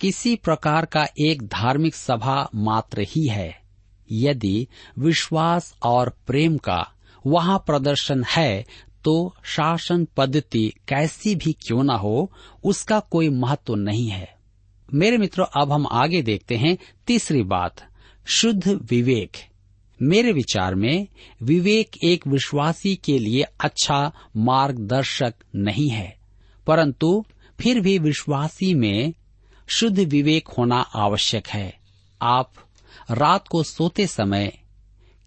किसी 0.00 0.34
प्रकार 0.36 0.84
का 0.84 1.06
एक 1.20 1.42
धार्मिक 1.42 1.94
सभा 1.94 2.48
मात्र 2.54 3.00
ही 3.00 3.26
है। 3.28 3.62
यदि 4.12 4.66
विश्वास 4.98 5.74
और 5.82 6.08
प्रेम 6.26 6.56
का 6.56 6.86
वहाँ 7.26 7.58
प्रदर्शन 7.58 8.24
है 8.24 8.64
तो 9.04 9.34
शासन 9.44 10.06
पद्धति 10.16 10.72
कैसी 10.88 11.34
भी 11.34 11.52
क्यों 11.52 11.82
न 11.84 11.90
हो, 11.90 12.30
उसका 12.64 13.00
कोई 13.00 13.28
महत्व 13.28 13.74
नहीं 13.74 14.08
है। 14.08 14.34
मेरे 14.94 15.18
मित्रों, 15.18 15.46
अब 15.56 15.72
हम 15.72 15.86
आगे 15.86 16.22
देखते 16.22 16.56
हैं 16.56 16.76
तीसरी 17.06 17.42
बात, 17.42 17.86
शुद्ध 18.26 18.68
विवेक। 18.82 19.36
मेरे 20.02 20.32
विचार 20.32 20.74
में, 20.74 21.06
विवेक 21.42 21.90
एक 22.04 22.26
विश्वासी 22.26 22.96
के 22.96 23.18
लिए 23.18 23.42
अच्छा 23.42 24.12
मार्गदर्शक 24.36 25.34
नहीं 25.56 25.88
है। 25.88 26.16
परंतु 26.66 27.24
फिर 27.60 27.80
भी 27.80 27.98
विश्वासी 27.98 28.74
में 28.74 29.14
शुद्ध 29.66 30.00
विवेक 30.00 30.48
होना 30.48 30.76
आवश्यक 30.76 31.48
है। 31.48 31.78
आप 32.22 32.52
रात 33.10 33.48
को 33.48 33.62
सोते 33.62 34.06
समय 34.06 34.58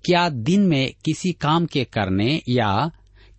क्या 0.06 0.30
दिन 0.30 0.62
में 0.62 0.94
किसी 1.06 1.32
काम 1.32 1.66
के 1.66 1.84
करने 1.84 2.42
या 2.50 2.92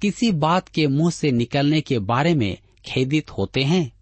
किसी 0.03 0.33
बात 0.33 0.69
के 0.69 0.87
मुँह 0.87 1.11
से 1.11 1.33
निकलने 1.33 1.81
के 1.81 1.99
बारे 1.99 2.35
में 2.35 2.59
खेदित 2.87 3.31
होते 3.31 3.63
हैं? 3.63 3.93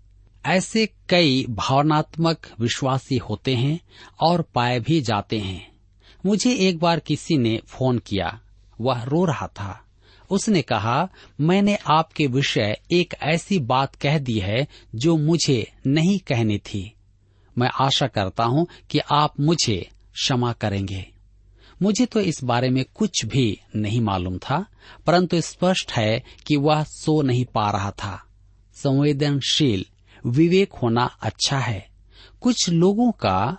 ऐसे 0.47 0.89
कई 1.09 1.47
भावनात्मक 1.51 2.47
विश्वासी 2.61 3.17
होते 3.17 3.55
हैं 3.55 3.81
और 4.21 4.43
पाए 4.43 4.81
भी 4.81 5.01
जाते 5.01 5.39
हैं। 5.39 5.76
मुझे 6.27 6.55
एक 6.55 6.79
बार 6.79 7.01
किसी 7.01 7.39
ने 7.39 7.61
फ़ोन 7.67 7.99
किया। 7.99 8.41
वह 8.81 9.03
रो 9.03 9.25
रहा 9.25 9.47
था। 9.47 9.85
उसने 10.31 10.63
कहा, 10.63 11.09
मैंने 11.41 11.79
आपके 11.87 12.27
विषय 12.27 12.81
एक 12.93 13.15
ऐसी 13.23 13.59
बात 13.59 13.95
कह 13.95 14.19
दी 14.19 14.39
है 14.39 14.69
जो 14.95 15.17
मुझे 15.17 15.73
नहीं 15.87 16.19
कहनी 16.19 16.59
थी। 16.59 16.95
मैं 17.59 17.71
आशा 17.81 18.07
करता 18.07 18.45
हूँ 18.45 18.67
कि 18.91 18.99
आप 18.99 19.41
मुझे 19.41 19.91
क्षमा 20.15 20.53
करेंगे। 20.53 21.13
मुझे 21.83 22.07
तो 22.07 22.21
इस 22.21 22.45
बारे 22.45 22.71
में 22.71 22.85
कुछ 22.95 23.25
भी 23.25 23.61
नहीं 23.77 24.01
मालूम 24.01 24.39
था, 24.39 24.67
परंतु 25.07 25.41
स्पष्ट 25.41 25.93
है 25.93 26.23
कि 26.47 26.57
वह 26.57 26.83
सो 26.83 27.23
नहीं 27.23 27.45
पा 27.45 27.71
रहा 27.71 27.91
था। 27.91 28.25
संवेदनशील 28.75 29.87
विवेक 30.27 30.73
होना 30.73 31.05
अच्छा 31.05 31.59
है। 31.59 31.89
कुछ 32.41 32.69
लोगों 32.69 33.13
का 33.13 33.59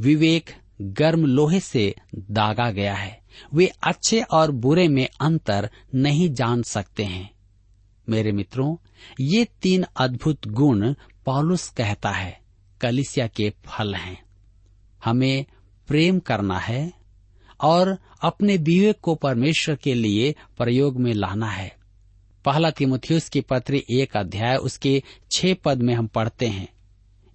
विवेक 0.00 0.50
गर्म 0.82 1.26
लोहे 1.26 1.60
से 1.60 1.94
दागा 2.14 2.70
गया 2.70 2.94
है। 2.94 3.20
वे 3.54 3.66
अच्छे 3.82 4.20
और 4.20 4.50
बुरे 4.50 4.88
में 4.88 5.08
अंतर 5.20 5.70
नहीं 5.94 6.34
जान 6.34 6.62
सकते 6.62 7.04
हैं। 7.04 7.30
मेरे 8.08 8.32
मित्रों, 8.32 8.76
ये 9.20 9.44
तीन 9.44 9.84
अद्भुत 9.96 10.48
गुण 10.48 10.94
पॉलुस 11.26 11.68
कहता 11.68 12.10
है, 12.10 12.40
कलिसिया 12.80 13.26
के 13.26 13.50
फल 13.50 13.94
हैं। 13.94 14.22
हमें 15.04 15.44
प्रेम 15.88 16.18
करना 16.18 16.58
है 16.58 16.92
और 17.60 17.98
अपने 18.22 18.56
विवेक 18.56 19.00
को 19.02 19.14
परमेश्वर 19.14 19.74
के 19.74 19.94
लिए 19.94 20.34
प्रयोग 20.58 21.00
में 21.00 21.14
लाना 21.14 21.50
है। 21.50 21.76
पहला 22.44 22.70
तिमुथियुस 22.70 23.28
की 23.28 23.40
पत्र 23.40 23.74
एक 23.74 24.16
अध्याय, 24.16 24.56
उसके 24.56 25.02
छह 25.30 25.54
पद 25.54 25.78
में 25.78 25.94
हम 25.94 26.06
पढ़ते 26.06 26.46
हैं। 26.46 26.68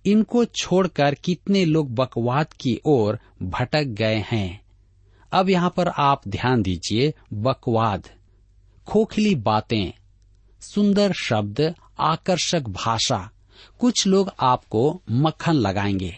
इनको 0.08 0.46
छोड़कर 0.46 1.16
कितने 1.16 1.66
लोग 1.66 1.96
बकवाद 1.96 2.54
की 2.54 2.80
ओर 2.86 3.20
भटक 3.44 3.84
गए 3.84 4.24
हैं। 4.32 4.62
अब 5.32 5.50
यहाँ 5.50 5.74
पर 5.78 5.88
आप 5.88 6.22
ध्यान 6.28 6.62
दीजिए, 6.62 7.14
बकवाद, 7.34 8.10
खोखली 8.88 9.36
बातें, 9.36 9.92
सुंदर 10.62 11.14
शब्द, 11.14 11.76
आकर्षक 12.00 12.62
भाषा, 12.62 13.32
कुछ 13.80 14.08
लोग 14.08 14.32
आपको 14.40 15.02
मक्खन 15.12 15.54
लगाएँगे। 15.54 16.16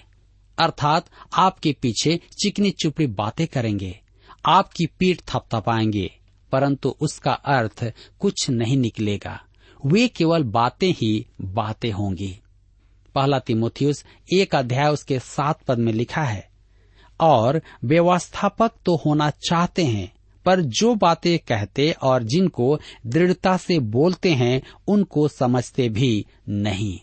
अर्थात 0.57 1.09
आपके 1.33 1.75
पीछे 1.81 2.19
चिकनी 2.43 2.71
चुपड़ी 2.71 3.07
बातें 3.07 3.47
करेंगे, 3.47 3.99
आपकी 4.45 4.85
पीठ 4.85 5.21
थपथपाएँगे, 5.27 6.11
परंतु 6.51 6.95
उसका 7.01 7.31
अर्थ 7.31 7.93
कुछ 8.19 8.49
नहीं 8.49 8.77
निकलेगा। 8.77 9.41
वे 9.85 10.07
केवल 10.07 10.43
बातें 10.43 10.91
ही 10.91 11.25
बातें 11.41 11.91
होंगी। 11.91 12.39
पहला 13.19 13.39
तिमोथियस 13.39 14.05
एक 14.33 14.55
अध्याय 14.55 14.89
उसके 14.89 15.19
सात 15.19 15.61
पद 15.61 15.77
में 15.77 15.93
लिखा 15.93 16.23
है, 16.23 16.49
और 17.19 17.61
व्यवस्थापक 17.85 18.71
तो 18.85 18.95
होना 18.95 19.29
चाहते 19.29 19.85
हैं, 19.85 20.13
पर 20.45 20.61
जो 20.61 20.95
बातें 20.95 21.39
कहते 21.39 21.91
और 21.91 22.23
जिनको 22.23 22.79
दृढ़ता 23.07 23.57
से 23.57 23.79
बोलते 23.79 24.33
हैं, 24.33 24.61
उनको 24.87 25.27
समझते 25.27 25.89
भी 25.89 26.25
नहीं। 26.49 26.99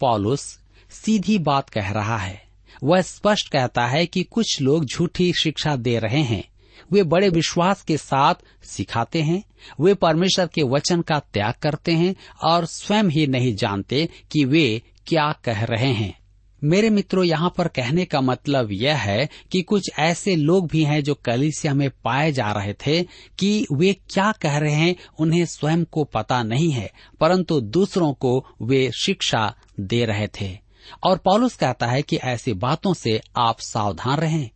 पॉलुस 0.00 0.60
सीधी 0.90 1.38
बात 1.38 1.68
कह 1.68 1.90
रहा 1.90 2.18
है। 2.18 2.42
वह 2.84 3.00
स्पष्ट 3.00 3.48
कहता 3.48 3.86
है 3.86 4.06
कि 4.06 4.22
कुछ 4.22 4.60
लोग 4.60 4.84
झूठी 4.84 5.32
शिक्षा 5.32 5.76
दे 5.76 5.98
रहे 5.98 6.22
हैं। 6.22 6.44
वे 6.92 7.02
बड़े 7.02 7.28
विश्वास 7.28 7.82
के 7.82 7.96
साथ 7.96 8.34
सिखाते 8.62 9.22
हैं। 9.22 9.44
वे 9.80 9.94
परमेश्वर 9.94 10.46
के 10.46 10.62
वचन 10.62 11.02
का 11.02 11.18
त्याग 11.18 11.54
करते 11.62 11.92
हैं 11.92 12.14
और 12.44 12.66
स्वयं 12.66 13.04
ही 13.04 13.26
नहीं 13.26 13.54
जानते 13.54 14.08
कि 14.30 14.44
वे 14.44 14.82
क्या 15.06 15.32
कह 15.44 15.64
रहे 15.64 15.92
हैं? 15.92 16.18
मेरे 16.64 16.90
मित्रों, 16.90 17.24
यहाँ 17.24 17.52
पर 17.58 17.68
कहने 17.68 18.04
का 18.04 18.20
मतलब 18.20 18.68
यह 18.72 18.96
है 18.96 19.28
कि 19.52 19.62
कुछ 19.62 19.90
ऐसे 19.98 20.36
लोग 20.36 20.68
भी 20.68 20.84
हैं 20.84 21.02
जो 21.04 21.14
कलिसिया 21.14 21.74
में 21.74 21.90
पाए 22.04 22.32
जा 22.32 22.52
रहे 22.52 22.74
थे 22.86 23.02
कि 23.38 23.66
वे 23.72 23.92
क्या 24.10 24.32
कह 24.32 24.56
रहे 24.58 24.74
हैं 24.74 24.96
उन्हें 25.18 25.44
स्वयं 25.46 25.84
को 25.84 26.04
पता 26.04 26.42
नहीं 26.42 26.70
है, 26.70 26.90
परंतु 27.20 27.60
दूसरों 27.60 28.12
को 28.14 28.46
वे 28.62 28.90
शिक्षा 29.00 29.54
दे 29.80 30.04
रहे 30.04 30.28
थे। 30.40 30.58
और 31.02 31.18
पॉलुस 31.18 31.56
कहता 31.56 31.86
है 31.86 32.02
कि 32.02 32.16
ऐसी 32.16 32.52
बातों 32.52 32.94
से 32.94 33.20
आप 33.36 33.60
सावधान 33.60 34.18
रहें, 34.18 34.50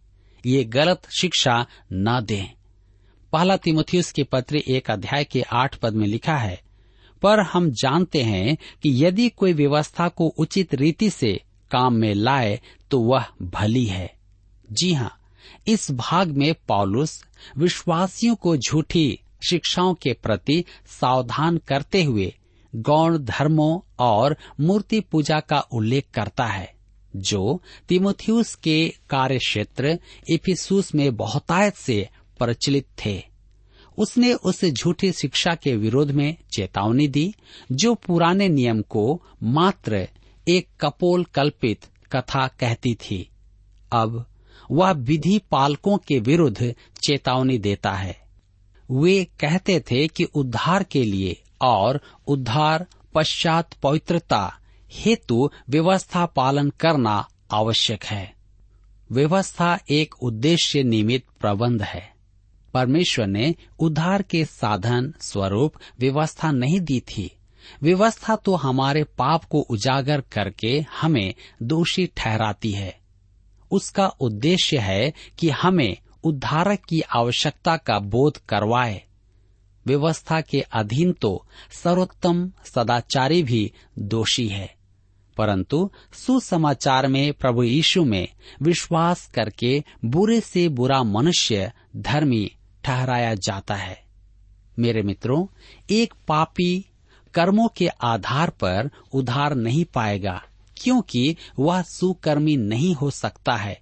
ये 0.47 0.65
गलत 0.65 1.03
शिक्षा 1.21 1.67
न 1.93 2.25
दें। 2.29 2.47
पहला 3.33 3.57
तिमोथियस 3.57 4.13
के 4.13 4.23
पत्र 4.23 4.57
एक 4.57 4.91
अध्याय 4.91 5.25
के 5.25 5.43
आठ 5.43 5.77
पद 5.77 5.95
में 5.95 6.07
लिखा 6.07 6.37
है 6.37 6.61
पर 7.23 7.41
हम 7.41 7.71
जानते 7.73 8.23
हैं 8.23 8.57
कि 8.83 9.05
यदि 9.05 9.29
कोई 9.29 9.53
व्यवस्था 9.53 10.09
को 10.09 10.27
उचित 10.39 10.75
रीति 10.75 11.11
से 11.11 11.33
काम 11.71 11.95
में 11.95 12.15
लाए 12.15 12.61
तो 12.91 13.01
वह 13.01 13.25
भली 13.43 13.85
है। 13.85 14.11
जी 14.73 14.93
हाँ 14.93 15.15
इस 15.67 15.91
भाग 15.91 16.29
में 16.29 16.55
पॉलुस 16.69 17.23
विश्वासियों 17.59 18.35
को 18.35 18.57
झूठी 18.57 19.19
शिक्षाओं 19.49 19.95
के 19.95 20.13
प्रति 20.13 20.65
सावधान 20.91 21.59
करते 21.59 22.03
हुए 22.03 22.33
गौण 22.73 23.19
धर्मों 23.19 23.79
और 23.99 24.37
मूर्ति 24.61 25.01
पूजा 25.01 25.39
का 25.41 25.61
उल्लेख 25.61 26.07
करता 26.15 26.47
है, 26.47 26.73
जो 27.17 27.63
तिमोथियस 27.89 28.55
के 28.55 28.89
कार्य 29.11 29.39
क्षेत्र 29.39 29.99
इफिसूस 30.31 30.95
में 30.95 31.17
बहुतायत 31.17 31.75
से 31.75 32.09
प्रचलित 32.39 32.87
थे। 33.05 33.28
उसने 33.99 34.35
उस 34.35 34.65
झूठी 34.65 35.13
शिक्षा 35.13 35.55
के 35.55 35.77
विरोध 35.77 36.11
में 36.11 36.37
चेतावनी 36.57 37.09
दी, 37.09 37.35
जो 37.73 37.95
पुराने 37.95 38.49
नियम 38.49 38.83
को 38.83 39.23
मात्र 39.43 40.09
एक 40.49 40.69
कपोल 40.81 41.25
कल्पित 41.25 41.87
कथा 42.13 42.49
कहती 42.49 42.95
थी। 42.95 43.31
अब 43.93 44.27
वह 44.71 44.91
विधि 44.91 45.41
पालकों 45.51 45.99
के 45.99 46.19
विरुद्ध 46.19 46.75
चेतावनी 47.07 47.59
देता 47.59 47.93
है। 47.93 48.21
वे 48.91 49.25
कहते 49.25 49.81
थे 49.81 50.09
कि 50.09 50.25
उद्धार 50.25 50.83
के 50.83 51.05
लिए 51.05 51.43
और 51.63 52.01
उद्धार 52.27 52.87
पश्चात 53.15 53.75
पवित्रता 53.75 54.59
हेतु 54.93 55.51
व्यवस्था 55.71 56.27
पालन 56.27 56.71
करना 56.71 57.29
आवश्यक 57.51 58.05
है। 58.05 58.35
व्यवस्था 59.13 59.79
एक 59.91 60.15
उद्देश्य 60.23 60.83
निमित 60.83 61.25
प्रबंध 61.41 61.83
है। 61.83 62.18
परमेश्वर 62.75 63.27
ने 63.27 63.55
उद्धार 63.79 64.23
के 64.23 64.45
साधन 64.45 65.15
स्वरूप 65.21 65.75
व्यवस्था 66.01 66.53
नहीं 66.53 66.81
दी 66.81 67.01
थी। 67.01 67.37
व्यवस्था 67.83 68.37
तो 68.37 68.55
हमारे 68.55 69.05
पाप 69.05 69.45
को 69.45 69.61
उजागर 69.61 70.21
करके 70.21 70.85
हमें 71.01 71.35
दोषी 71.63 72.11
ठहराती 72.17 72.73
है। 72.73 72.99
उसका 73.71 74.07
उद्देश्य 74.07 74.79
है 74.79 75.13
कि 75.39 75.51
हमें 75.51 75.97
उद्धारक 76.25 76.79
की 76.89 77.01
आवश्यकता 77.01 77.77
का 77.77 77.99
बोध 77.99 78.37
करवाए। 78.37 79.03
व्यवस्था 79.87 80.41
के 80.41 80.61
अधीन 80.61 81.13
तो 81.13 81.47
सर्वोत्तम 81.73 82.53
सदाचारी 82.65 83.43
भी 83.43 83.73
दोषी 83.99 84.49
है। 84.49 84.75
परंतु 85.37 85.91
सुसमाचार 86.13 87.07
में 87.07 87.33
प्रभु 87.33 87.63
यीशु 87.63 88.05
में 88.05 88.29
विश्वास 88.63 89.27
करके 89.27 89.85
बुरे 90.05 90.41
से 90.41 90.69
बुरा 90.69 91.03
मनुष्य 91.03 91.73
धर्मी 91.97 92.53
ठहराया 92.85 93.35
जाता 93.35 93.75
है। 93.75 94.05
मेरे 94.79 95.03
मित्रों, 95.03 95.47
एक 95.91 96.15
पापी 96.29 96.85
कर्मों 97.35 97.69
के 97.69 97.89
आधार 97.89 98.51
पर 98.51 98.91
उधार 99.13 99.55
नहीं 99.55 99.85
पाएगा, 99.85 100.43
क्योंकि 100.77 101.37
वह 101.59 101.83
सुकर्मी 101.83 102.57
नहीं 102.57 102.95
हो 102.95 103.11
सकता 103.11 103.57
है। 103.57 103.81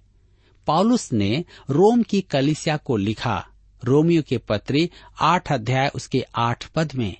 पॉलुस 0.67 1.13
ने 1.13 1.45
रोम 1.69 2.03
की 2.03 2.21
कलिसिया 2.21 2.77
को 2.77 2.97
लिखा, 2.97 3.47
रोमियो 3.83 4.21
के 4.21 4.37
पत्री 4.37 4.89
आठ 5.21 5.51
अध्याय 5.51 5.91
उसके 5.95 6.25
आठ 6.35 6.67
पद 6.67 6.91
में, 6.95 7.17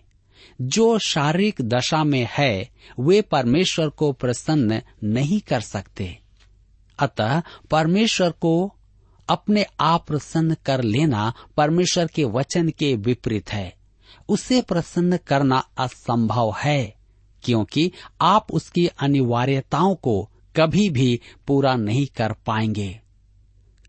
जो 0.62 1.00
शारीरिक 1.00 1.62
दशा 1.62 2.04
में 2.04 2.28
है, 2.32 2.70
वे 3.00 3.22
परमेश्वर 3.22 3.90
को 3.90 4.12
प्रसन्न 4.12 4.82
नहीं 5.04 5.40
कर 5.40 5.62
सकते। 5.62 6.20
अतः 7.00 7.42
परमेश्वर 7.72 8.32
को 8.32 8.74
अपने 9.30 9.66
आप 9.80 10.06
प्रसन्न 10.08 10.56
कर 10.66 10.82
लेना 10.82 11.34
परमेश्वर 11.58 12.08
के 12.08 12.24
वचन 12.24 12.70
के 12.70 12.96
विपरीत 12.96 13.50
है। 13.50 13.74
उसे 14.30 14.62
प्रसन्न 14.62 15.18
करना 15.18 15.58
असंभव 15.78 16.54
है, 16.64 16.96
क्योंकि 17.44 17.92
आप 18.22 18.48
उसकी 18.52 18.88
अनिवार्यताओं 18.88 19.96
को 19.96 20.30
कभी 20.56 20.90
भी 20.90 21.20
पूरा 21.48 21.76
नहीं 21.76 22.06
कर 22.08 22.34
पाएँगे। 22.46 23.00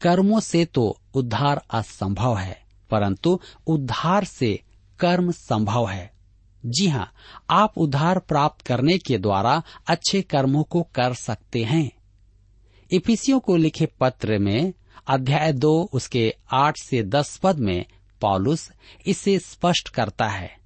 कर्मों 0.00 0.40
से 0.40 0.64
तो 0.64 0.98
उद्धार 1.14 1.62
असंभव 1.70 2.36
है, 2.36 2.58
परंतु 2.90 3.40
उद्धार 3.66 4.24
से 4.24 4.60
कर्म 5.00 5.30
संभव 5.30 5.88
है। 5.88 6.10
जी 6.66 6.88
हाँ 6.88 7.12
आप 7.50 7.78
उद्धार 7.78 8.18
प्राप्त 8.18 8.66
करने 8.66 8.98
के 8.98 9.18
द्वारा 9.18 9.62
अच्छे 9.86 10.22
कर्मों 10.22 10.62
को 10.62 10.82
कर 10.94 11.14
सकते 11.14 11.64
हैं। 11.64 11.90
इफिसियों 12.90 13.40
को 13.40 13.56
लिखे 13.56 13.86
पत्र 14.00 14.38
में 14.38 14.72
अध्याय 15.08 15.52
दो, 15.52 15.90
उसके 15.92 16.34
आठ 16.52 16.76
से 16.78 17.02
दस 17.02 17.36
पद 17.36 17.58
में 17.58 17.84
पॉलुस 18.20 18.70
इसे 19.06 19.38
स्पष्ट 19.38 19.88
करता 19.88 20.28
है, 20.28 20.56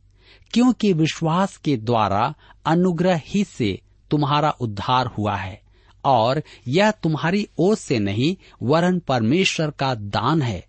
क्योंकि 0.53 0.93
विश्वास 0.93 1.57
के 1.57 1.77
द्वारा 1.77 2.35
अनुग्रह 2.67 3.21
ही 3.27 3.45
से 3.45 3.81
तुम्हारा 4.11 4.51
उद्धार 4.51 5.07
हुआ 5.07 5.37
है, 5.37 5.63
और 6.05 6.43
यह 6.69 6.91
तुम्हारी 6.91 7.49
ओर 7.59 7.77
से 7.77 7.99
नहीं, 7.99 8.37
वरन 8.63 8.99
परमेश्वर 8.99 9.71
का 9.71 9.95
दान 9.95 10.43
है, 10.43 10.67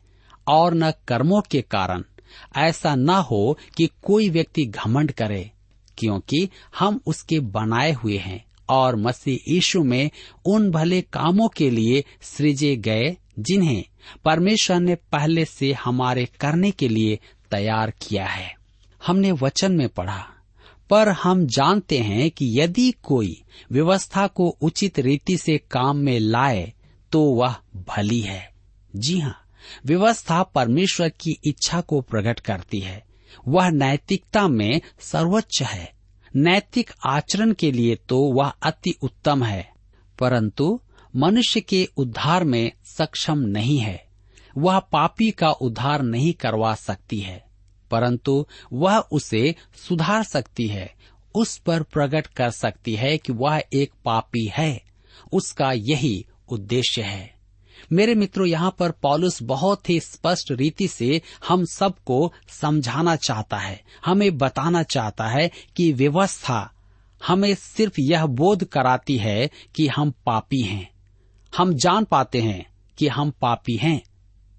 और 0.48 0.74
न 0.74 0.92
कर्मों 1.08 1.42
के 1.42 1.62
कारण। 1.62 2.04
ऐसा 2.56 2.96
न 2.96 3.10
हो 3.10 3.58
कि 3.78 3.90
कोई 4.04 4.30
व्यक्ति 4.30 4.66
घमंड 4.66 5.12
करे, 5.12 5.52
क्योंकि 5.98 6.50
हम 6.80 7.00
उसके 7.06 7.40
बनाए 7.40 7.92
हुए 7.92 8.18
हैं, 8.18 8.46
और 8.70 8.96
मसीह 8.96 9.52
यीशु 9.54 9.84
में 9.84 10.12
उन 10.46 10.72
भले 10.72 11.02
कामों 11.02 11.48
के 11.48 11.70
लिए 11.70 12.04
सृजे 12.22 12.76
गए 12.76 13.18
जिन्हें 13.40 13.84
परमेश्वर 14.26 14.80
ने 14.80 14.96
पहले 14.96 15.46
से 15.46 15.74
हमारे 15.74 16.26
करने 16.26 16.72
के 16.72 16.88
लिए 16.88 17.20
तैयार 17.52 17.92
किया 17.92 18.26
है। 18.26 18.56
हमने 19.08 19.32
वचन 19.32 19.72
में 19.72 19.90
पढ़ा, 19.90 20.26
पर 20.90 21.10
हम 21.10 21.46
जानते 21.46 22.00
हैं 22.00 22.32
कि 22.32 22.62
यदि 22.62 22.94
कोई 23.04 23.42
व्यवस्था 23.72 24.28
को 24.28 24.58
उचित 24.62 25.00
रीति 25.00 25.38
से 25.38 25.58
काम 25.58 25.98
में 25.98 26.20
लाए 26.20 26.74
तो 27.12 27.24
वह 27.24 27.56
भली 27.76 28.20
है। 28.20 28.54
जी 28.96 29.20
हाँ 29.20 29.40
व्यवस्था 29.86 30.44
परमेश्वर 30.44 31.10
की 31.10 31.40
इच्छा 31.44 31.82
को 31.82 32.02
प्रकट 32.02 32.40
करती 32.40 32.80
है। 32.80 33.04
वह 33.48 33.70
नैतिकता 33.70 34.48
में 34.48 34.82
सर्वोच्च 35.00 35.62
है। 35.62 35.94
नैतिक 36.36 36.92
आचरण 37.06 37.54
के 37.54 37.72
लिए 37.72 37.96
तो 37.96 38.20
वह 38.20 38.48
अति 38.48 38.96
उत्तम 39.02 39.44
है। 39.44 39.70
परंतु 40.20 40.80
मनुष्य 41.16 41.62
के 41.62 41.88
उद्धार 41.98 42.44
में 42.44 42.72
सक्षम 42.86 43.40
नहीं 43.40 43.80
है। 43.80 44.06
वह 44.58 44.80
पापी 44.80 45.32
का 45.32 45.52
उद्धार 45.52 46.02
नहीं 46.02 46.34
करवा 46.34 46.74
सकती 46.76 47.20
है, 47.20 47.46
परंतु 47.92 48.46
वह 48.74 48.98
उसे 48.98 49.56
सुधार 49.76 50.24
सकती 50.24 50.68
है, 50.68 50.94
उस 51.36 51.58
पर 51.58 51.84
प्रकट 51.84 52.28
कर 52.28 52.50
सकती 52.50 52.96
है 52.96 53.18
कि 53.18 53.34
वह 53.34 53.62
एक 53.74 53.92
पापी 54.06 54.52
है। 54.54 54.82
उसका 55.34 55.72
यही 55.72 56.26
उद्देश्य 56.50 57.02
है। 57.02 57.34
मेरे 57.92 58.16
मित्रों, 58.16 58.48
यहाँ 58.48 58.76
पर 58.80 58.92
पॉलुस 58.92 59.42
बहुत 59.44 59.90
ही 59.90 60.00
स्पष्ट 60.00 60.52
रीति 60.52 60.88
से 60.88 61.22
हम 61.48 61.66
सबको 61.66 62.34
समझाना 62.50 63.16
चाहता 63.16 63.58
है, 63.58 63.82
हमें 64.06 64.38
बताना 64.38 64.84
चाहता 64.84 65.28
है 65.28 65.52
कि 65.76 65.92
व्यवस्था 65.94 66.72
हमें 67.28 67.54
सिर्फ़ 67.56 67.94
यह 68.00 68.26
बोध 68.26 68.64
कराती 68.64 69.18
है 69.18 69.50
कि 69.76 69.88
हम 69.88 70.12
पापी 70.26 70.62
हैं। 70.62 70.93
हम 71.58 71.74
जान 71.74 72.04
पाते 72.04 72.42
हैं 72.42 72.66
कि 72.98 73.08
हम 73.08 73.32
पापी 73.32 73.76
हैं। 73.76 74.04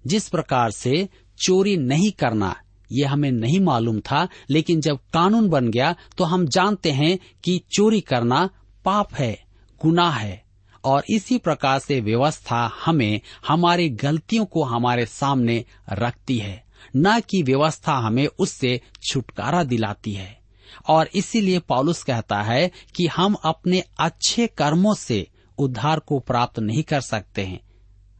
जिस 0.07 0.29
प्रकार 0.29 0.71
से 0.71 1.09
चोरी 1.41 1.77
नहीं 1.77 2.11
करना 2.11 2.55
ये 2.91 3.05
हमें 3.05 3.31
नहीं 3.31 3.59
मालूम 3.59 3.99
था, 3.99 4.27
लेकिन 4.49 4.81
जब 4.81 4.97
कानून 4.97 5.49
बन 5.49 5.71
गया 5.71 5.95
तो 6.17 6.23
हम 6.23 6.47
जानते 6.47 6.91
हैं 6.91 7.19
कि 7.43 7.61
चोरी 7.71 8.01
करना 8.01 8.49
पाप 8.85 9.13
है, 9.13 9.45
गुनाह 9.81 10.11
है, 10.11 10.43
और 10.83 11.03
इसी 11.09 11.37
प्रकार 11.37 11.79
से 11.79 12.01
व्यवस्था 12.01 12.71
हमें 12.85 13.21
हमारी 13.47 13.89
गलतियों 13.89 14.45
को 14.45 14.63
हमारे 14.63 15.05
सामने 15.05 15.65
रखती 15.93 16.37
है। 16.37 16.65
न 16.95 17.19
कि 17.19 17.43
व्यवस्था 17.43 17.93
हमें 17.93 18.27
उससे 18.39 18.81
छुटकारा 19.09 19.63
दिलाती 19.63 20.13
है। 20.13 20.39
और 20.87 21.09
इसीलिए 21.15 21.59
पॉलुस 21.59 22.03
कहता 22.03 22.41
है 22.41 22.71
कि 22.95 23.07
हम 23.07 23.33
अपने 23.33 23.83
अच्छे 23.99 24.47
कर्मों 24.47 24.93
से 24.93 25.27
उद्धार 25.57 25.99
को 25.99 26.19
प्राप्त 26.19 26.59
नहीं 26.59 26.83
कर 26.83 27.01
सकते 27.01 27.45
हैं। 27.45 27.59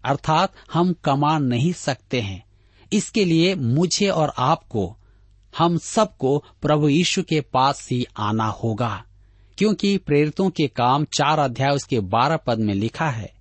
अर्थात 0.06 0.54
हम 0.74 0.94
कमा 0.94 1.38
नहीं 1.38 1.74
सकते 1.74 2.22
हैं। 2.22 2.44
इसके 2.94 3.26
लिए 3.26 3.56
मुझे 3.56 4.10
और 4.10 4.34
आपको, 4.38 4.98
हम 5.58 5.78
सबको 5.78 6.44
प्रभु 6.62 6.90
यीशु 6.90 7.24
के 7.24 7.42
पास 7.42 7.90
ही 7.92 8.06
आना 8.18 8.48
होगा, 8.48 9.04
क्योंकि 9.58 9.98
प्रेरितों 9.98 10.50
के 10.50 10.68
काम 10.68 11.06
चार 11.06 11.40
अध्याय 11.40 11.70
उसके 11.70 12.00
बारह 12.00 12.38
पद 12.38 12.60
में 12.60 12.74
लिखा 12.74 13.10
है। 13.10 13.34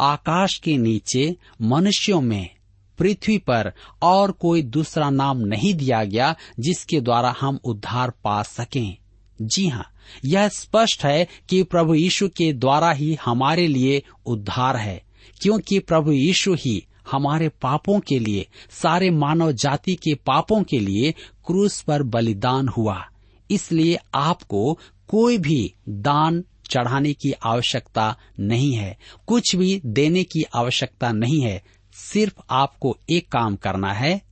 आकाश 0.00 0.58
के 0.58 0.76
नीचे 0.76 1.36
मनुष्यों 1.62 2.20
में 2.20 2.50
पृथ्वी 2.98 3.38
पर 3.38 3.72
और 4.02 4.32
कोई 4.32 4.62
दूसरा 4.62 5.10
नाम 5.10 5.38
नहीं 5.38 5.74
दिया 5.74 6.04
गया 6.04 6.34
जिसके 6.60 7.00
द्वारा 7.00 7.34
हम 7.40 7.58
उद्धार 7.64 8.10
पा 8.10 8.42
सकें। 8.42 8.96
जी 9.42 9.68
हाँ 9.68 9.90
यह 10.24 10.48
स्पष्ट 10.48 11.04
है 11.04 11.28
कि 11.48 11.62
प्रभु 11.62 11.94
यीशु 11.94 12.28
के 12.28 12.52
द्वारा 12.52 12.90
ही 12.90 13.18
हमारे 13.24 13.66
लिए 13.66 14.02
उद्धार 14.26 14.76
है, 14.76 15.02
क्योंकि 15.42 15.78
प्रभु 15.78 16.12
यीशु 16.12 16.54
ही 16.54 16.84
हमारे 17.12 17.48
पापों 17.48 18.00
के 18.00 18.18
लिए, 18.18 18.46
सारे 18.70 19.10
मानव 19.10 19.52
जाति 19.52 19.94
के 19.94 20.14
पापों 20.14 20.62
के 20.62 20.78
लिए 20.78 21.12
क्रूस 21.46 21.80
पर 21.80 22.02
बलिदान 22.02 22.68
हुआ। 22.68 23.04
इसलिए 23.50 23.98
आपको 24.14 24.78
कोई 25.08 25.38
भी 25.38 25.74
दान 25.88 26.44
चढ़ाने 26.70 27.12
की 27.12 27.32
आवश्यकता 27.32 28.16
नहीं 28.40 28.72
है, 28.72 28.98
कुछ 29.26 29.56
भी 29.56 29.80
देने 29.86 30.24
की 30.24 30.42
आवश्यकता 30.54 31.12
नहीं 31.12 31.40
है। 31.40 31.62
सिर्फ़ 31.92 32.34
आपको 32.50 32.96
एक 33.10 33.28
काम 33.28 33.56
करना 33.56 33.92
है 33.92 34.22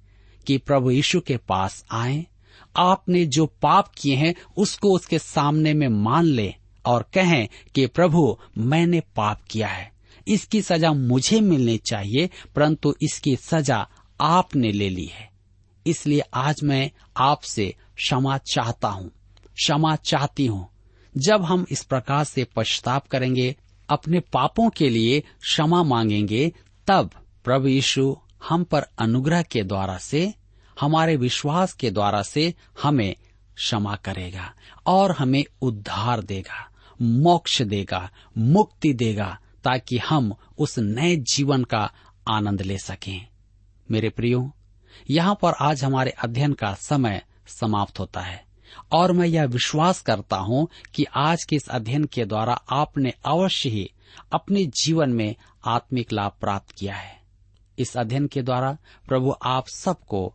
कि 0.47 0.59
प्रभु 0.59 0.91
यीशु 0.91 1.21
के 1.21 1.37
पास 1.37 1.85
आए 1.91 2.27
आपने 2.77 3.25
जो 3.27 3.47
पाप 3.63 3.93
किए 3.99 4.15
हैं, 4.17 4.35
उसको 4.57 4.95
उसके 4.95 5.19
सामने 5.19 5.75
में 5.75 5.89
मान 5.89 6.25
ले 6.25 6.55
और 6.87 7.05
कहें 7.15 7.49
कि 7.75 7.87
प्रभु, 7.87 8.39
मैंने 8.59 9.01
पाप 9.17 9.43
किया 9.51 9.69
है। 9.69 9.91
इसकी 10.27 10.63
सजा 10.63 10.93
मुझे 10.93 11.41
मिलनी 11.41 11.77
चाहिए, 11.79 12.31
परंतु 12.55 12.95
इसकी 13.03 13.37
सजा 13.37 13.87
आपने 14.21 14.73
ले 14.73 14.89
ली 14.89 15.05
है। 15.05 15.31
इसलिए 15.87 16.23
आज 16.35 16.63
मैं 16.63 16.91
आपसे 17.17 17.75
क्षमा 17.97 18.39
चाहता 18.39 18.89
हूँ, 18.89 19.11
क्षमा 19.55 19.97
चाहती 19.97 20.47
हूँ। 20.47 20.69
जब 21.15 21.43
हम 21.43 21.67
इस 21.71 21.85
प्रकार 21.85 22.25
से 22.25 22.45
पश्चाताप 22.45 23.07
करेंगे, 23.07 23.55
अपने 23.89 24.21
पापों 24.21 24.69
के 24.71 24.89
लिए 24.89 25.21
क्षमा 25.21 25.83
मांगेंगे, 25.83 26.53
तब 26.89 27.11
प्रभु 27.45 27.69
यीशु 27.69 28.17
हम 28.49 28.65
पर 28.65 28.87
अनुग्रह 28.99 29.43
के 29.43 29.63
द्वारा 29.63 29.99
से 29.99 30.35
हमारे 30.81 31.17
विश्वास 31.17 31.73
के 31.73 31.91
द्वारा 31.91 32.23
से 32.23 32.55
हमें 32.83 33.17
क्षमा 33.57 33.95
करेगा 33.97 34.53
और 34.87 35.13
हमें 35.13 35.45
उद्धार 35.63 36.23
देगा, 36.23 36.71
मोक्ष 37.03 37.63
देगा, 37.63 38.11
मुक्ति 38.39 38.93
देगा, 38.93 39.39
ताकि 39.65 39.99
हम 39.99 40.35
उस 40.59 40.79
नए 40.79 41.17
जीवन 41.17 41.65
का 41.65 41.91
आनंद 42.29 42.63
ले 42.63 42.79
सकें। 42.79 43.27
मेरे 43.91 44.09
प्रियो, 44.09 44.51
यहाँ 45.11 45.39
पर 45.43 45.53
आज 45.61 45.85
हमारे 45.85 46.11
अध्ययन 46.11 46.53
का 46.53 46.73
समय 46.75 47.23
समाप्त 47.47 47.99
होता 47.99 48.21
है 48.21 48.45
और 48.93 49.13
मैं 49.13 49.27
यह 49.27 49.45
विश्वास 49.45 50.01
करता 50.03 50.37
हूँ 50.37 50.69
कि 50.95 51.05
आज 51.15 51.45
के 51.45 51.57
इस 51.57 51.69
अध्ययन 51.69 52.05
के 52.05 52.25
द्वारा 52.25 52.55
आपने 52.71 53.13
अवश्य 53.25 53.69
ही 53.69 53.91
अपने 54.33 54.65
जीवन 54.67 55.11
में 55.11 55.35
आत्मिक 55.65 56.13
लाभ 56.13 56.33
प्राप्त 56.41 56.71
किया 56.71 56.95
है। 56.95 57.21
इस 57.79 57.97
अध्ययन 57.97 58.27
के 58.27 58.43
द्वारा 58.43 58.77
प्रभु 59.09 59.35
आप 59.43 59.69
सबको 59.69 60.35